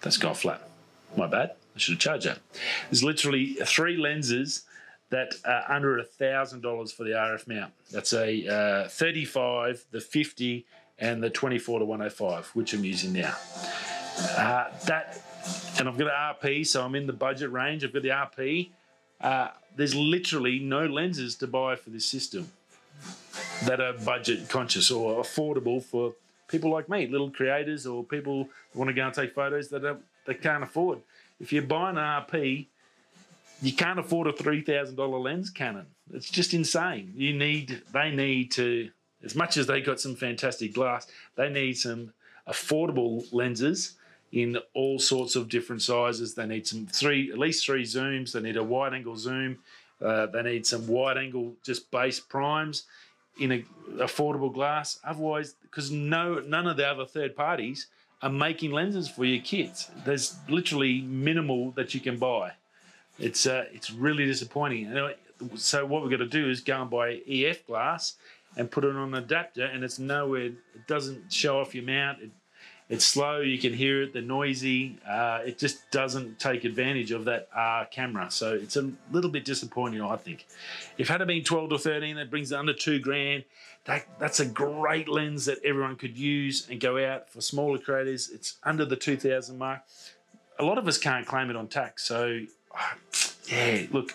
that's 0.00 0.16
gone 0.16 0.34
flat. 0.34 0.68
My 1.16 1.26
bad. 1.26 1.52
I 1.74 1.78
should 1.78 1.92
have 1.94 2.00
charged 2.00 2.26
that. 2.26 2.38
There's 2.90 3.04
literally 3.04 3.54
three 3.64 3.96
lenses 3.96 4.62
that 5.10 5.34
are 5.44 5.64
under 5.68 5.98
a 5.98 6.04
thousand 6.04 6.60
dollars 6.60 6.92
for 6.92 7.04
the 7.04 7.10
RF 7.10 7.48
mount. 7.48 7.72
That's 7.90 8.12
a 8.12 8.84
uh, 8.84 8.88
35, 8.88 9.86
the 9.90 10.00
50, 10.00 10.66
and 10.98 11.22
the 11.22 11.30
24 11.30 11.78
to 11.78 11.84
105, 11.84 12.48
which 12.54 12.74
I'm 12.74 12.84
using 12.84 13.12
now. 13.12 13.34
Uh, 14.36 14.66
that, 14.86 15.22
and 15.78 15.88
I've 15.88 15.96
got 15.96 16.08
an 16.08 16.34
RP, 16.42 16.66
so 16.66 16.84
I'm 16.84 16.94
in 16.94 17.06
the 17.06 17.12
budget 17.12 17.52
range. 17.52 17.84
I've 17.84 17.92
got 17.92 18.02
the 18.02 18.08
RP. 18.08 18.70
Uh, 19.20 19.48
there's 19.76 19.94
literally 19.94 20.58
no 20.58 20.86
lenses 20.86 21.36
to 21.36 21.46
buy 21.46 21.76
for 21.76 21.90
this 21.90 22.04
system 22.04 22.50
that 23.64 23.80
are 23.80 23.92
budget 23.92 24.48
conscious 24.48 24.90
or 24.90 25.22
affordable 25.22 25.82
for 25.82 26.14
people 26.48 26.70
like 26.70 26.88
me, 26.88 27.06
little 27.06 27.30
creators 27.30 27.86
or 27.86 28.02
people 28.02 28.48
who 28.72 28.78
want 28.78 28.88
to 28.88 28.94
go 28.94 29.06
and 29.06 29.14
take 29.14 29.34
photos 29.34 29.68
that 29.68 29.84
are, 29.84 29.98
they 30.26 30.34
can't 30.34 30.64
afford. 30.64 31.00
If 31.40 31.52
you 31.52 31.62
buy 31.62 31.90
an 31.90 31.96
RP, 31.96 32.66
you 33.62 33.72
can't 33.72 33.98
afford 33.98 34.26
a 34.26 34.32
three 34.32 34.62
thousand 34.62 34.96
dollar 34.96 35.18
lens 35.18 35.50
Canon. 35.50 35.86
It's 36.12 36.30
just 36.30 36.54
insane. 36.54 37.12
You 37.16 37.34
need 37.34 37.82
they 37.92 38.10
need 38.10 38.52
to 38.52 38.90
as 39.24 39.34
much 39.34 39.56
as 39.56 39.66
they 39.66 39.80
got 39.80 40.00
some 40.00 40.14
fantastic 40.14 40.74
glass, 40.74 41.06
they 41.34 41.48
need 41.48 41.74
some 41.74 42.12
affordable 42.48 43.26
lenses 43.32 43.94
in 44.32 44.58
all 44.74 44.98
sorts 44.98 45.36
of 45.36 45.48
different 45.48 45.82
sizes. 45.82 46.34
They 46.34 46.46
need 46.46 46.66
some 46.66 46.86
three 46.86 47.30
at 47.30 47.38
least 47.38 47.64
three 47.64 47.84
zooms. 47.84 48.32
They 48.32 48.40
need 48.40 48.56
a 48.56 48.62
wide 48.62 48.94
angle 48.94 49.16
zoom. 49.16 49.58
Uh, 50.00 50.26
they 50.26 50.42
need 50.42 50.66
some 50.66 50.86
wide 50.86 51.18
angle 51.18 51.54
just 51.64 51.90
base 51.90 52.20
primes 52.20 52.84
in 53.38 53.52
a 53.52 53.64
affordable 53.96 54.52
glass. 54.52 54.98
Otherwise, 55.04 55.54
because 55.62 55.90
no 55.90 56.40
none 56.40 56.66
of 56.66 56.76
the 56.76 56.86
other 56.86 57.04
third 57.04 57.36
parties 57.36 57.86
are 58.22 58.30
making 58.30 58.72
lenses 58.72 59.08
for 59.08 59.24
your 59.24 59.42
kids. 59.42 59.90
There's 60.04 60.36
literally 60.48 61.02
minimal 61.02 61.70
that 61.72 61.94
you 61.94 62.00
can 62.00 62.18
buy. 62.18 62.52
It's 63.18 63.46
uh, 63.46 63.66
it's 63.72 63.90
really 63.90 64.26
disappointing. 64.26 64.92
So 65.54 65.86
what 65.86 66.02
we're 66.02 66.08
going 66.08 66.20
to 66.20 66.26
do 66.26 66.50
is 66.50 66.60
go 66.60 66.82
and 66.82 66.90
buy 66.90 67.20
EF 67.28 67.66
glass 67.66 68.14
and 68.56 68.70
put 68.70 68.84
it 68.84 68.94
on 68.94 69.14
an 69.14 69.22
adapter, 69.22 69.64
and 69.64 69.84
it's 69.84 69.98
nowhere. 69.98 70.46
It 70.46 70.86
doesn't 70.86 71.32
show 71.32 71.60
off 71.60 71.74
your 71.74 71.84
mount. 71.84 72.20
It, 72.22 72.30
it's 72.88 73.04
slow. 73.04 73.40
You 73.40 73.58
can 73.58 73.74
hear 73.74 74.02
it. 74.02 74.14
They're 74.14 74.22
noisy. 74.22 74.98
Uh, 75.06 75.40
it 75.44 75.58
just 75.58 75.90
doesn't 75.90 76.38
take 76.38 76.64
advantage 76.64 77.12
of 77.12 77.26
that 77.26 77.48
R 77.54 77.84
camera. 77.86 78.30
So 78.30 78.54
it's 78.54 78.76
a 78.76 78.90
little 79.12 79.30
bit 79.30 79.44
disappointing, 79.44 80.00
I 80.00 80.16
think. 80.16 80.46
If 80.96 81.08
had 81.08 81.20
it 81.20 81.26
been 81.26 81.44
12 81.44 81.70
to 81.70 81.78
13, 81.78 82.16
that 82.16 82.30
brings 82.30 82.50
it 82.50 82.56
under 82.56 82.72
two 82.72 82.98
grand. 82.98 83.44
That, 83.84 84.06
that's 84.18 84.40
a 84.40 84.46
great 84.46 85.08
lens 85.08 85.44
that 85.46 85.58
everyone 85.64 85.96
could 85.96 86.16
use 86.16 86.66
and 86.70 86.80
go 86.80 87.04
out 87.04 87.30
for 87.30 87.40
smaller 87.40 87.78
creators. 87.78 88.30
It's 88.30 88.56
under 88.62 88.84
the 88.86 88.96
2000 88.96 89.58
mark. 89.58 89.82
A 90.58 90.64
lot 90.64 90.78
of 90.78 90.88
us 90.88 90.98
can't 90.98 91.26
claim 91.26 91.50
it 91.50 91.56
on 91.56 91.68
tax. 91.68 92.04
So 92.04 92.40
yeah, 93.48 93.82
look, 93.90 94.14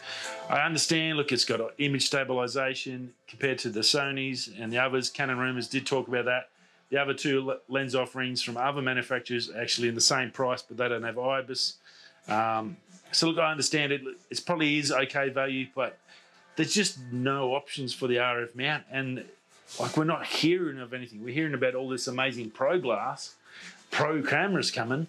I 0.50 0.62
understand. 0.62 1.18
Look, 1.18 1.32
it's 1.32 1.46
got 1.46 1.62
image 1.78 2.08
stabilization 2.08 3.14
compared 3.28 3.60
to 3.60 3.70
the 3.70 3.82
Sony's 3.82 4.50
and 4.60 4.74
the 4.74 4.80
others. 4.80 5.12
Canon 5.12 5.38
Rumors 5.38 5.68
did 5.68 5.86
talk 5.86 6.08
about 6.08 6.26
that. 6.26 6.50
The 6.94 7.02
other 7.02 7.16
two 7.16 7.56
lens 7.70 7.96
offerings 7.96 8.44
from 8.44 8.56
other 8.56 8.80
manufacturers 8.80 9.50
are 9.50 9.60
actually 9.60 9.88
in 9.88 9.96
the 9.96 10.00
same 10.00 10.30
price, 10.30 10.62
but 10.62 10.78
they 10.78 10.88
don't 10.88 11.02
have 11.02 11.18
IBIS. 11.18 11.78
Um, 12.28 12.78
so 13.12 13.30
look, 13.30 13.40
I 13.40 13.50
understand 13.50 13.92
it. 13.92 14.02
It 14.30 14.42
probably 14.46 14.78
is 14.78 14.92
okay 14.92 15.30
value, 15.30 15.66
but 15.74 15.98
there's 16.56 16.72
just 16.72 17.00
no 17.12 17.56
options 17.56 17.96
for 17.96 18.06
the 18.06 18.18
RF 18.18 18.56
mount, 18.56 18.84
and 18.92 19.26
like 19.80 19.98
we're 19.98 20.04
not 20.04 20.24
hearing 20.24 20.80
of 20.80 20.94
anything. 20.94 21.24
We're 21.24 21.34
hearing 21.34 21.56
about 21.56 21.74
all 21.74 21.90
this 21.90 22.06
amazing 22.06 22.52
pro 22.52 22.80
glass, 22.80 23.34
pro 23.90 24.22
cameras 24.22 24.70
coming, 24.70 25.08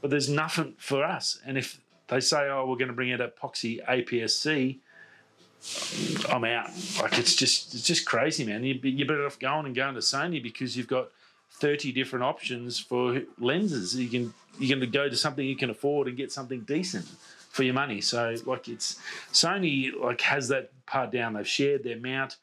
but 0.00 0.08
there's 0.08 0.30
nothing 0.30 0.76
for 0.78 1.04
us. 1.04 1.38
And 1.44 1.58
if 1.58 1.78
they 2.08 2.20
say, 2.20 2.48
oh, 2.48 2.64
we're 2.66 2.76
going 2.76 2.88
to 2.88 2.94
bring 2.94 3.12
out 3.12 3.20
epoxy 3.20 3.84
APS-C. 3.84 4.80
I'm 6.28 6.44
out. 6.44 6.70
Like 7.00 7.18
it's 7.18 7.34
just 7.34 7.74
it's 7.74 7.84
just 7.84 8.04
crazy, 8.04 8.44
man. 8.44 8.64
You 8.64 8.78
you're 8.82 9.06
better 9.06 9.26
off 9.26 9.38
going 9.38 9.66
and 9.66 9.74
going 9.74 9.94
to 9.94 10.00
Sony 10.00 10.42
because 10.42 10.76
you've 10.76 10.88
got 10.88 11.08
30 11.54 11.92
different 11.92 12.24
options 12.24 12.78
for 12.78 13.22
lenses. 13.38 13.94
You 13.94 14.08
can 14.08 14.34
you're 14.58 14.76
going 14.76 14.80
to 14.80 14.98
go 14.98 15.08
to 15.08 15.16
something 15.16 15.46
you 15.46 15.56
can 15.56 15.70
afford 15.70 16.08
and 16.08 16.16
get 16.16 16.32
something 16.32 16.60
decent 16.62 17.06
for 17.50 17.62
your 17.62 17.74
money. 17.74 18.00
So 18.00 18.34
like 18.44 18.68
it's 18.68 18.98
Sony 19.32 19.92
like 19.98 20.20
has 20.22 20.48
that 20.48 20.72
part 20.86 21.12
down. 21.12 21.34
They've 21.34 21.46
shared 21.46 21.84
their 21.84 21.98
mount. 21.98 22.36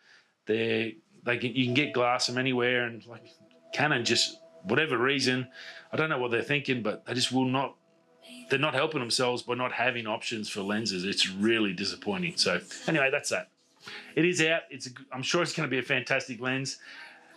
They 0.46 0.98
they 1.24 1.38
can 1.38 1.54
you 1.54 1.66
can 1.66 1.74
get 1.74 1.94
glass 1.94 2.28
from 2.28 2.38
anywhere 2.38 2.86
and 2.86 3.06
like 3.06 3.26
Canon 3.74 4.06
just 4.06 4.38
whatever 4.64 4.98
reason, 4.98 5.48
I 5.92 5.98
don't 5.98 6.10
know 6.10 6.20
what 6.20 6.32
they're 6.32 6.42
thinking, 6.42 6.84
but 6.84 7.06
they 7.06 7.14
just 7.14 7.32
will 7.32 7.46
not 7.46 7.76
they're 8.50 8.60
not 8.60 8.74
helping 8.74 9.00
themselves 9.00 9.42
by 9.42 9.56
not 9.56 9.72
having 9.72 10.08
options 10.08 10.50
for 10.50 10.62
lenses. 10.62 11.06
It's 11.06 11.30
really 11.30 11.74
disappointing. 11.74 12.34
So 12.38 12.60
anyway, 12.88 13.10
that's 13.12 13.30
that. 13.30 13.50
It 14.16 14.26
is 14.26 14.42
out. 14.42 14.62
It's 14.70 14.88
a, 14.88 14.90
I'm 15.12 15.22
sure 15.22 15.42
it's 15.42 15.54
going 15.54 15.68
to 15.68 15.72
be 15.72 15.80
a 15.80 15.84
fantastic 15.84 16.42
lens. 16.42 16.78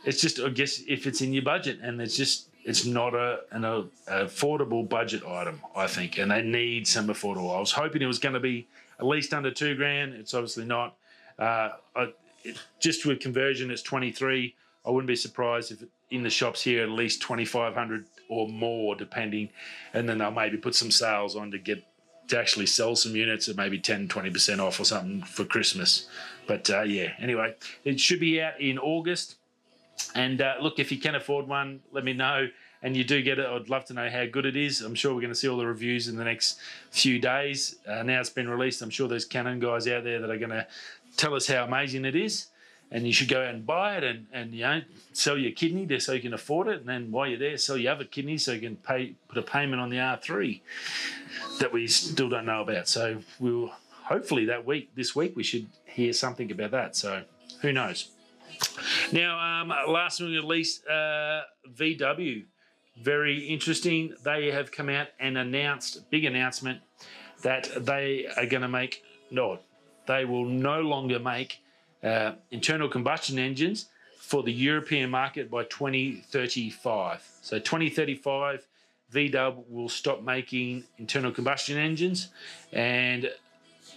It's 0.05 0.21
just 0.21 0.41
I 0.41 0.49
guess 0.49 0.83
if 0.89 1.07
it's 1.07 1.21
in 1.21 1.33
your 1.33 1.45
budget 1.45 1.79
and 1.81 2.01
it's 2.01 2.17
just 2.17 2.49
it's 2.65 2.85
not 2.85 3.15
a 3.15 3.41
an 3.51 3.65
a, 3.65 3.85
affordable 4.09 4.89
budget 4.89 5.25
item. 5.25 5.61
I 5.77 5.87
think, 5.87 6.19
and 6.19 6.31
they 6.31 6.43
need 6.43 6.87
some 6.87 7.09
affordable. 7.09 7.57
I 7.57 7.61
was 7.61 7.73
hoping 7.73 8.03
it 8.03 8.07
was 8.07 8.19
going 8.19 8.35
to 8.35 8.41
be 8.41 8.67
at 8.99 9.07
least 9.07 9.33
under 9.33 9.51
two 9.51 9.75
grand. 9.77 10.15
It's 10.15 10.35
obviously 10.35 10.65
not. 10.65 10.97
Uh, 11.39 11.71
I, 11.95 12.13
it, 12.45 12.59
just 12.81 13.07
with 13.07 13.21
conversion, 13.21 13.71
it's 13.71 13.83
23. 13.83 14.55
I 14.85 14.91
wouldn't 14.91 15.07
be 15.07 15.17
surprised 15.17 15.71
if 15.71 15.85
in 16.11 16.23
the 16.23 16.31
shops 16.31 16.63
here 16.63 16.83
at 16.83 16.91
least 16.91 17.23
2,500 17.23 18.05
or 18.33 18.49
more, 18.49 18.95
depending. 18.95 19.51
And 19.93 20.09
then 20.09 20.19
they'll 20.19 20.31
maybe 20.31 20.57
put 20.57 20.75
some 20.75 20.91
sales 20.91 21.37
on 21.37 21.51
to 21.51 21.59
get 21.59 21.85
to 22.29 22.39
actually 22.39 22.67
sell 22.67 22.97
some 22.97 23.15
units 23.15 23.49
at 23.49 23.57
maybe 23.57 23.79
10, 23.79 24.09
20% 24.09 24.59
off 24.59 24.81
or 24.81 24.85
something 24.85 25.23
for 25.23 25.45
Christmas. 25.45 26.09
But 26.47 26.71
uh, 26.71 26.83
yeah, 26.83 27.13
anyway, 27.19 27.55
it 27.85 28.01
should 28.01 28.21
be 28.21 28.41
out 28.41 28.59
in 28.61 28.79
August. 28.79 29.37
And 30.15 30.41
uh, 30.41 30.55
look, 30.63 30.79
if 30.79 30.91
you 30.91 30.99
can 30.99 31.15
afford 31.15 31.47
one, 31.47 31.81
let 31.93 32.05
me 32.05 32.15
know. 32.15 32.49
And 32.85 32.97
you 32.97 33.05
do 33.05 33.23
get 33.23 33.39
it, 33.39 33.47
I'd 33.47 33.69
love 33.69 33.85
to 33.87 33.95
know 33.95 34.09
how 34.09 34.25
good 34.27 34.47
it 34.47 34.57
is. 34.57 34.81
I'm 34.81 34.95
sure 34.95 35.15
we're 35.15 35.21
going 35.21 35.33
to 35.33 35.39
see 35.39 35.49
all 35.49 35.59
the 35.59 35.67
reviews 35.67 36.09
in 36.09 36.17
the 36.17 36.25
next 36.25 36.59
few 36.91 37.21
days. 37.21 37.77
Uh, 37.87 38.03
now 38.03 38.19
it's 38.19 38.31
been 38.31 38.49
released, 38.49 38.83
I'm 38.83 38.91
sure 38.91 39.07
there's 39.07 39.25
Canon 39.25 39.61
guys 39.61 39.87
out 39.87 40.03
there 40.03 40.21
that 40.21 40.31
are 40.31 40.39
going 40.39 40.51
to 40.51 40.67
tell 41.17 41.35
us 41.35 41.47
how 41.47 41.65
amazing 41.65 42.05
it 42.05 42.17
is 42.17 42.49
and 42.93 43.07
you 43.07 43.13
should 43.13 43.29
go 43.29 43.43
out 43.43 43.55
and 43.55 43.67
buy 43.67 43.97
it 43.97 44.05
and, 44.05 44.27
and 44.33 44.53
you 44.53 44.63
know 44.63 44.83
sell 45.13 45.37
your 45.37 45.51
kidney 45.51 45.87
there 45.87 45.99
so 45.99 46.13
you 46.13 46.21
can 46.21 46.35
afford 46.35 46.69
it. 46.69 46.81
And 46.81 46.89
then 46.89 47.11
while 47.11 47.27
you're 47.27 47.39
there 47.39 47.57
sell 47.57 47.77
your 47.77 47.93
other 47.93 48.05
kidney 48.05 48.39
so 48.39 48.53
you 48.53 48.61
can 48.61 48.77
pay 48.77 49.15
put 49.29 49.39
a 49.39 49.43
payment 49.43 49.81
on 49.81 49.89
the 49.89 49.97
R3 49.97 50.61
that 51.59 51.73
we 51.73 51.89
still 51.89 52.29
don't 52.29 52.47
know 52.47 52.61
about. 52.61 52.87
So 52.87 53.23
we'll 53.41 53.73
hopefully 54.05 54.45
that 54.47 54.67
week 54.67 54.95
this 54.95 55.17
week 55.17 55.35
we 55.35 55.43
should 55.43 55.67
hear 55.87 56.13
something 56.13 56.53
about 56.53 56.71
that. 56.73 56.95
So 56.95 57.23
who 57.63 57.73
knows? 57.73 58.11
Now 59.11 59.63
um, 59.63 59.69
last 59.69 60.21
but 60.21 60.29
not 60.29 60.45
least 60.45 60.87
uh, 60.87 61.43
VW 61.75 62.45
very 63.01 63.49
interesting. 63.49 64.15
They 64.23 64.51
have 64.51 64.71
come 64.71 64.91
out 64.91 65.09
and 65.19 65.39
announced 65.39 66.11
big 66.11 66.27
announcement 66.27 66.83
that 67.43 67.71
they 67.87 68.27
are 68.37 68.47
going 68.47 68.61
to 68.61 68.69
make 68.69 69.03
no 69.31 69.59
they 70.07 70.25
will 70.25 70.45
no 70.45 70.81
longer 70.81 71.19
make 71.19 71.62
uh, 72.03 72.33
internal 72.51 72.89
combustion 72.89 73.39
engines 73.39 73.87
for 74.19 74.43
the 74.43 74.53
European 74.53 75.11
market 75.11 75.51
by 75.51 75.65
2035. 75.65 77.29
So 77.43 77.59
2035, 77.59 78.67
VW 79.13 79.65
will 79.69 79.89
stop 79.89 80.23
making 80.23 80.85
internal 80.99 81.31
combustion 81.31 81.77
engines 81.77 82.29
and 82.73 83.31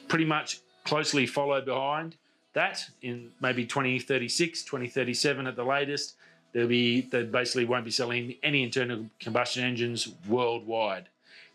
pretty 0.08 0.26
much 0.26 0.60
closely 0.84 1.26
follow 1.26 1.62
behind 1.62 2.16
that 2.54 2.90
in 3.02 3.32
maybe 3.42 3.66
2036, 3.66 4.64
2037 4.64 5.48
at 5.48 5.56
the 5.56 5.64
latest. 5.64 6.16
There'll 6.54 6.70
be 6.70 7.02
they 7.02 7.24
basically 7.24 7.66
won't 7.66 7.86
be 7.86 7.92
selling 7.92 8.36
any 8.42 8.64
internal 8.64 9.06
combustion 9.20 9.64
engines 9.64 10.08
worldwide. 10.28 11.10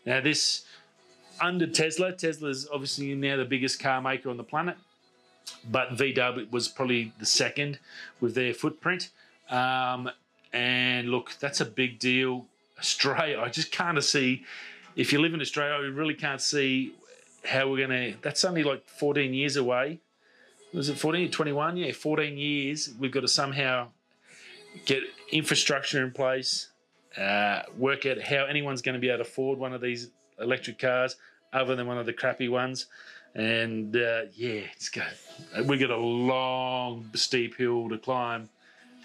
Now 0.05 0.21
this 0.21 0.65
under 1.39 1.65
Tesla, 1.65 2.11
Tesla's 2.13 2.67
obviously 2.71 3.15
now 3.15 3.37
the 3.37 3.45
biggest 3.45 3.79
car 3.79 3.99
maker 4.01 4.29
on 4.29 4.37
the 4.37 4.43
planet 4.43 4.77
but 5.69 5.91
VW 5.91 6.51
was 6.51 6.67
probably 6.67 7.13
the 7.19 7.25
second 7.25 7.79
with 8.19 8.35
their 8.35 8.53
footprint. 8.53 9.09
Um, 9.49 10.09
and 10.53 11.09
look, 11.09 11.33
that's 11.39 11.61
a 11.61 11.65
big 11.65 11.99
deal. 11.99 12.45
Australia, 12.79 13.39
I 13.39 13.49
just 13.49 13.71
can't 13.71 14.03
see. 14.03 14.43
If 14.95 15.13
you 15.13 15.21
live 15.21 15.33
in 15.33 15.41
Australia, 15.41 15.73
I 15.75 15.87
really 15.87 16.13
can't 16.13 16.41
see 16.41 16.93
how 17.45 17.69
we're 17.69 17.87
going 17.87 18.13
to. 18.13 18.17
That's 18.21 18.43
only 18.43 18.63
like 18.63 18.87
14 18.87 19.33
years 19.33 19.55
away. 19.55 19.99
Was 20.73 20.89
it 20.89 20.97
14 20.97 21.31
21? 21.31 21.77
Yeah, 21.77 21.91
14 21.91 22.37
years. 22.37 22.93
We've 22.97 23.11
got 23.11 23.21
to 23.21 23.27
somehow 23.27 23.89
get 24.85 25.03
infrastructure 25.31 26.03
in 26.03 26.11
place, 26.11 26.69
uh, 27.17 27.63
work 27.77 28.05
out 28.05 28.21
how 28.21 28.45
anyone's 28.45 28.81
going 28.81 28.93
to 28.93 28.99
be 28.99 29.09
able 29.09 29.23
to 29.23 29.29
afford 29.29 29.59
one 29.59 29.73
of 29.73 29.81
these 29.81 30.09
electric 30.39 30.79
cars 30.79 31.17
other 31.53 31.75
than 31.75 31.87
one 31.87 31.97
of 31.97 32.05
the 32.05 32.13
crappy 32.13 32.47
ones. 32.47 32.87
And 33.33 33.95
uh, 33.95 34.23
yeah, 34.35 34.61
it's 34.73 34.89
got 34.89 35.07
we 35.65 35.77
got 35.77 35.89
a 35.89 35.97
long 35.97 37.09
steep 37.13 37.57
hill 37.57 37.87
to 37.89 37.97
climb 37.97 38.49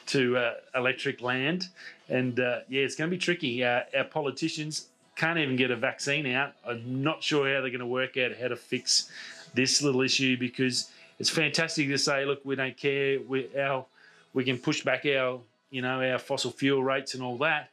to 0.06 0.36
uh, 0.36 0.54
electric 0.74 1.20
land, 1.20 1.68
and 2.08 2.38
uh, 2.40 2.60
yeah, 2.68 2.82
it's 2.82 2.96
going 2.96 3.10
to 3.10 3.16
be 3.16 3.20
tricky. 3.20 3.62
Uh, 3.62 3.82
our 3.96 4.04
politicians 4.04 4.88
can't 5.14 5.38
even 5.38 5.56
get 5.56 5.70
a 5.70 5.76
vaccine 5.76 6.26
out. 6.26 6.52
I'm 6.66 7.02
not 7.02 7.22
sure 7.22 7.46
how 7.46 7.60
they're 7.60 7.70
going 7.70 7.78
to 7.80 7.86
work 7.86 8.16
out 8.16 8.32
how 8.36 8.48
to 8.48 8.56
fix 8.56 9.10
this 9.54 9.80
little 9.80 10.02
issue 10.02 10.36
because 10.36 10.90
it's 11.18 11.30
fantastic 11.30 11.88
to 11.88 11.98
say, 11.98 12.24
look, 12.24 12.44
we 12.44 12.56
don't 12.56 12.76
care. 12.76 13.20
We 13.20 13.48
our 13.56 13.86
we 14.34 14.44
can 14.44 14.58
push 14.58 14.82
back 14.82 15.06
our 15.06 15.40
you 15.70 15.82
know 15.82 16.02
our 16.02 16.18
fossil 16.18 16.50
fuel 16.50 16.82
rates 16.82 17.14
and 17.14 17.22
all 17.22 17.38
that, 17.38 17.70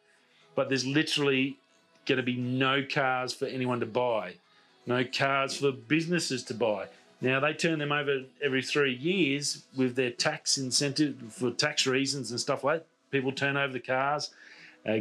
but 0.55 0.69
there's 0.69 0.85
literally 0.85 1.57
going 2.05 2.17
to 2.17 2.23
be 2.23 2.35
no 2.35 2.83
cars 2.83 3.33
for 3.33 3.45
anyone 3.45 3.79
to 3.79 3.85
buy 3.85 4.35
no 4.85 5.03
cars 5.05 5.57
for 5.57 5.71
businesses 5.71 6.43
to 6.43 6.53
buy. 6.53 6.87
Now 7.21 7.39
they 7.39 7.53
turn 7.53 7.79
them 7.79 7.91
over 7.91 8.23
every 8.43 8.61
three 8.61 8.93
years 8.93 9.63
with 9.75 9.95
their 9.95 10.11
tax 10.11 10.57
incentive 10.57 11.15
for 11.29 11.51
tax 11.51 11.87
reasons 11.87 12.31
and 12.31 12.39
stuff 12.39 12.63
like 12.63 12.79
that. 12.81 12.87
People 13.11 13.31
turn 13.31 13.55
over 13.55 13.71
the 13.71 13.79
cars. 13.79 14.31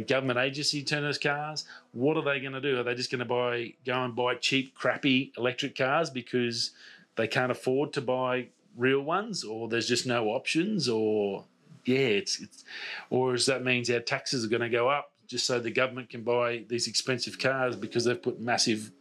Government 0.07 0.39
agency 0.39 0.83
turn 0.83 1.03
those 1.03 1.17
cars. 1.17 1.65
What 1.91 2.15
are 2.15 2.23
they 2.23 2.39
going 2.39 2.53
to 2.53 2.61
do? 2.61 2.79
Are 2.79 2.83
they 2.83 2.95
just 2.95 3.11
going 3.11 3.19
to 3.19 3.25
buy 3.25 3.73
go 3.85 4.03
and 4.05 4.15
buy 4.15 4.35
cheap, 4.35 4.73
crappy 4.73 5.33
electric 5.37 5.75
cars 5.75 6.09
because 6.09 6.71
they 7.17 7.27
can't 7.27 7.51
afford 7.51 7.91
to 7.93 8.01
buy 8.01 8.47
real 8.77 9.01
ones, 9.01 9.43
or 9.43 9.67
there's 9.67 9.87
just 9.87 10.07
no 10.07 10.27
options, 10.29 10.87
or 10.87 11.43
yeah, 11.85 11.97
it's, 11.97 12.39
it's 12.39 12.63
or 13.09 13.33
does 13.33 13.45
that 13.47 13.63
means 13.63 13.89
our 13.89 13.99
taxes 13.99 14.45
are 14.45 14.47
going 14.47 14.61
to 14.61 14.69
go 14.69 14.87
up 14.87 15.11
just 15.27 15.45
so 15.45 15.59
the 15.59 15.71
government 15.71 16.09
can 16.09 16.23
buy 16.23 16.63
these 16.69 16.87
expensive 16.87 17.37
cars 17.37 17.75
because 17.75 18.05
they've 18.05 18.21
put 18.21 18.39
massive 18.39 18.91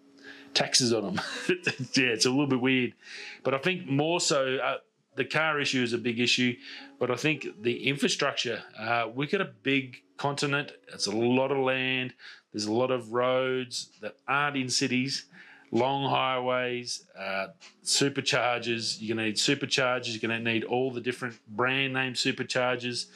taxes 0.54 0.92
on 0.92 1.02
them. 1.02 1.20
yeah, 1.48 2.06
it's 2.06 2.26
a 2.26 2.30
little 2.30 2.46
bit 2.46 2.60
weird. 2.60 2.94
But 3.42 3.54
I 3.54 3.58
think 3.58 3.86
more 3.86 4.20
so, 4.20 4.56
uh, 4.56 4.78
the 5.16 5.24
car 5.24 5.60
issue 5.60 5.82
is 5.82 5.92
a 5.92 5.98
big 5.98 6.20
issue, 6.20 6.56
but 6.98 7.10
I 7.10 7.16
think 7.16 7.46
the 7.62 7.86
infrastructure, 7.86 8.62
uh, 8.78 9.08
we've 9.14 9.30
got 9.30 9.40
a 9.40 9.50
big 9.62 10.02
continent, 10.16 10.72
it's 10.92 11.06
a 11.06 11.12
lot 11.12 11.52
of 11.52 11.58
land, 11.58 12.14
there's 12.52 12.66
a 12.66 12.72
lot 12.72 12.90
of 12.90 13.12
roads 13.12 13.88
that 14.00 14.16
aren't 14.28 14.56
in 14.56 14.68
cities, 14.68 15.26
long 15.70 16.08
highways, 16.08 17.04
uh, 17.18 17.48
superchargers. 17.82 18.98
You're 19.00 19.16
going 19.16 19.24
to 19.24 19.30
need 19.30 19.36
superchargers, 19.36 20.10
you're 20.12 20.28
going 20.28 20.44
to 20.44 20.52
need 20.52 20.64
all 20.64 20.90
the 20.90 21.00
different 21.00 21.34
brand 21.48 21.94
name 21.94 22.12
superchargers. 22.12 23.06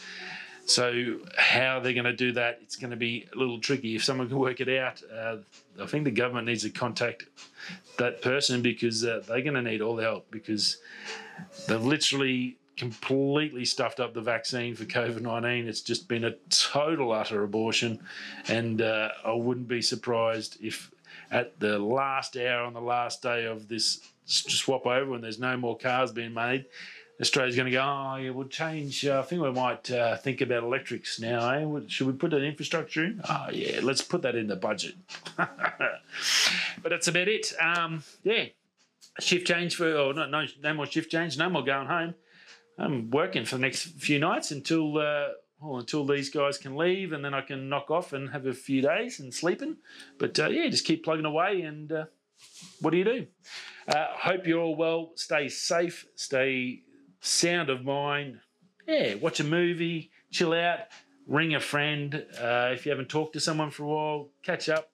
So 0.65 1.21
how 1.39 1.79
they're 1.79 1.93
going 1.93 2.05
to 2.05 2.13
do 2.13 2.33
that, 2.33 2.59
it's 2.63 2.77
going 2.77 2.91
to 2.91 2.97
be 2.97 3.29
a 3.33 3.39
little 3.39 3.61
tricky. 3.61 3.95
If 3.95 4.05
someone 4.05 4.29
can 4.29 4.39
work 4.39 4.61
it 4.61 4.69
out, 4.69 5.01
uh, 5.15 5.37
I 5.81 5.87
think 5.87 6.05
the 6.05 6.11
government 6.11 6.47
needs 6.47 6.63
to 6.63 6.71
contact 6.71 7.27
that 7.99 8.23
person 8.23 8.63
because 8.63 9.05
uh, 9.05 9.23
they're 9.27 9.43
going 9.43 9.55
to 9.55 9.63
need 9.63 9.81
all 9.81 9.97
the 9.97 10.03
help 10.03 10.31
because 10.31 10.79
they've 11.69 11.83
literally 11.83 12.59
completely 12.77 13.65
stuffed 13.65 14.01
up 14.01 14.13
the 14.13 14.21
vaccine 14.21 14.75
for 14.75 14.85
COVID 14.85 15.23
19. 15.23 15.67
It's 15.67 15.81
just 15.81 16.09
been 16.09 16.25
a 16.25 16.33
total, 16.51 17.13
utter 17.13 17.43
abortion. 17.43 18.01
And 18.49 18.83
uh, 18.83 19.11
I 19.25 19.33
wouldn't 19.33 19.69
be 19.69 19.83
surprised 19.83 20.59
if 20.61 20.91
at 21.31 21.59
the 21.59 21.79
last 21.79 22.37
hour 22.37 22.65
on 22.65 22.75
the 22.75 22.81
last 22.81 23.23
day 23.23 23.47
of 23.47 23.69
this 23.69 24.01
swap 24.27 24.87
over 24.87 25.11
when 25.11 25.21
there's 25.21 25.39
no 25.39 25.57
more 25.57 25.77
cars 25.77 26.13
being 26.13 26.35
made, 26.35 26.67
Australia's 27.21 27.57
going 27.57 27.67
to 27.67 27.73
go, 27.73 27.83
oh, 27.83 28.17
yeah, 28.17 28.31
we'll 28.31 28.49
change. 28.49 29.07
Uh, 29.07 29.21
I 29.21 29.23
think 29.23 29.43
we 29.43 29.51
might 29.51 29.91
uh, 29.91 30.17
think 30.17 30.41
about 30.43 30.63
electrics 30.63 31.19
now. 31.19 31.49
Eh? 31.51 31.81
Should 31.89 32.07
we 32.07 32.13
put 32.13 32.35
an 32.35 32.45
infrastructure 32.45 33.05
in? 33.05 33.23
Oh, 33.29 33.47
yeah, 33.51 33.81
let's 33.83 34.03
put 34.03 34.23
that 34.23 34.35
in 34.35 34.49
the 34.49 34.57
budget. 34.57 34.97
but 35.37 36.01
that's 36.85 37.09
about 37.09 37.29
it. 37.29 37.53
Um, 37.61 38.03
yeah, 38.23 38.47
shift 39.19 39.47
change 39.47 39.77
for, 39.77 39.91
or 39.91 40.13
no, 40.13 40.27
no, 40.27 40.45
no 40.63 40.75
more 40.75 40.87
shift 40.87 41.11
change, 41.11 41.39
no 41.39 41.49
more 41.49 41.65
going 41.65 41.87
home. 41.87 42.15
I'm 42.79 43.11
working 43.11 43.47
for 43.47 43.57
the 43.57 43.63
next 43.63 43.85
few 43.99 44.19
nights 44.19 44.51
until. 44.51 44.99
Uh, 44.99 45.29
well, 45.59 45.79
until 45.79 46.05
these 46.05 46.29
guys 46.29 46.59
can 46.59 46.77
leave, 46.77 47.13
and 47.13 47.25
then 47.25 47.33
I 47.33 47.41
can 47.41 47.71
knock 47.71 47.91
off 47.91 48.13
and 48.13 48.29
have 48.29 48.45
a 48.45 48.53
few 48.53 48.83
days 48.83 49.21
and 49.21 49.33
sleeping. 49.33 49.77
But 50.19 50.39
uh, 50.39 50.49
yeah, 50.49 50.69
just 50.69 50.85
keep 50.85 51.03
plugging 51.03 51.25
away, 51.25 51.63
and 51.63 51.91
uh, 51.91 52.05
what 52.81 52.91
do 52.91 52.99
you 52.99 53.05
do? 53.05 53.27
Uh, 53.89 54.07
hope 54.13 54.47
you're 54.47 54.61
all 54.61 54.77
well. 54.77 55.13
Stay 55.15 55.49
safe. 55.49 56.07
Stay 56.15 56.83
sound 57.21 57.71
of 57.71 57.85
mind. 57.85 58.41
Yeah, 58.87 59.15
watch 59.15 59.41
a 59.41 59.45
movie, 59.45 60.11
chill 60.31 60.53
out, 60.53 60.81
ring 61.27 61.55
a 61.55 61.61
friend. 61.61 62.25
Uh, 62.41 62.71
if 62.73 62.87
you 62.87 62.91
haven't 62.91 63.09
talked 63.09 63.33
to 63.35 63.41
someone 63.41 63.71
for 63.71 63.85
a 63.85 63.89
while, 63.89 64.29
catch 64.43 64.69
up. 64.69 64.91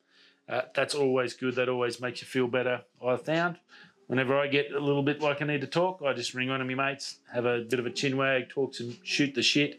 Uh, 0.49 0.63
that's 0.75 0.95
always 0.95 1.35
good. 1.35 1.55
That 1.55 1.69
always 1.69 2.01
makes 2.01 2.21
you 2.21 2.27
feel 2.27 2.49
better. 2.49 2.83
I 3.05 3.17
found 3.17 3.59
whenever 4.07 4.39
I 4.39 4.47
get 4.47 4.73
a 4.73 4.79
little 4.81 5.03
bit 5.03 5.21
like 5.21 5.41
I 5.41 5.47
need 5.47 5.63
to 5.63 5.67
talk, 5.67 6.03
I 6.05 6.13
just 6.13 6.35
ring 6.35 6.49
one 6.49 6.61
of 6.61 6.67
my 6.67 6.75
mates, 6.75 7.19
have 7.33 7.47
a 7.47 7.61
bit 7.61 7.79
of 7.79 7.87
a 7.87 7.91
chin 7.91 8.17
wag, 8.17 8.49
talk 8.49 8.75
some 8.75 8.97
shoot 9.03 9.35
the 9.35 9.43
shit, 9.43 9.79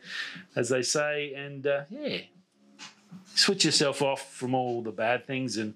as 0.55 0.69
they 0.69 0.81
say, 0.81 1.33
and 1.35 1.67
uh, 1.67 1.83
yeah, 1.89 2.21
switch 3.35 3.65
yourself 3.65 4.01
off 4.01 4.33
from 4.33 4.55
all 4.55 4.81
the 4.81 4.91
bad 4.91 5.27
things 5.27 5.57
and 5.57 5.75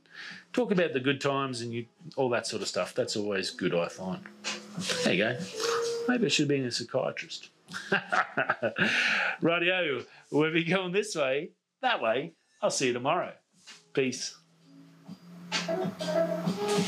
talk 0.53 0.71
about 0.71 0.93
the 0.93 0.99
good 0.99 1.21
times 1.21 1.61
and 1.61 1.71
you 1.71 1.85
all 2.15 2.29
that 2.29 2.47
sort 2.47 2.61
of 2.61 2.67
stuff. 2.67 2.95
That's 2.95 3.15
always 3.15 3.51
good, 3.51 3.75
I 3.75 3.89
find. 3.89 4.23
There 5.03 5.13
you 5.13 5.23
go. 5.23 5.37
Maybe 6.07 6.25
I 6.25 6.29
should 6.29 6.43
have 6.43 6.49
been 6.49 6.65
a 6.65 6.71
psychiatrist. 6.71 7.49
Radio, 9.41 10.03
we'll 10.31 10.53
be 10.53 10.63
going 10.63 10.93
this 10.93 11.15
way, 11.15 11.51
that 11.81 12.01
way. 12.01 12.33
I'll 12.61 12.71
see 12.71 12.87
you 12.87 12.93
tomorrow. 12.93 13.33
Peace. 13.93 14.35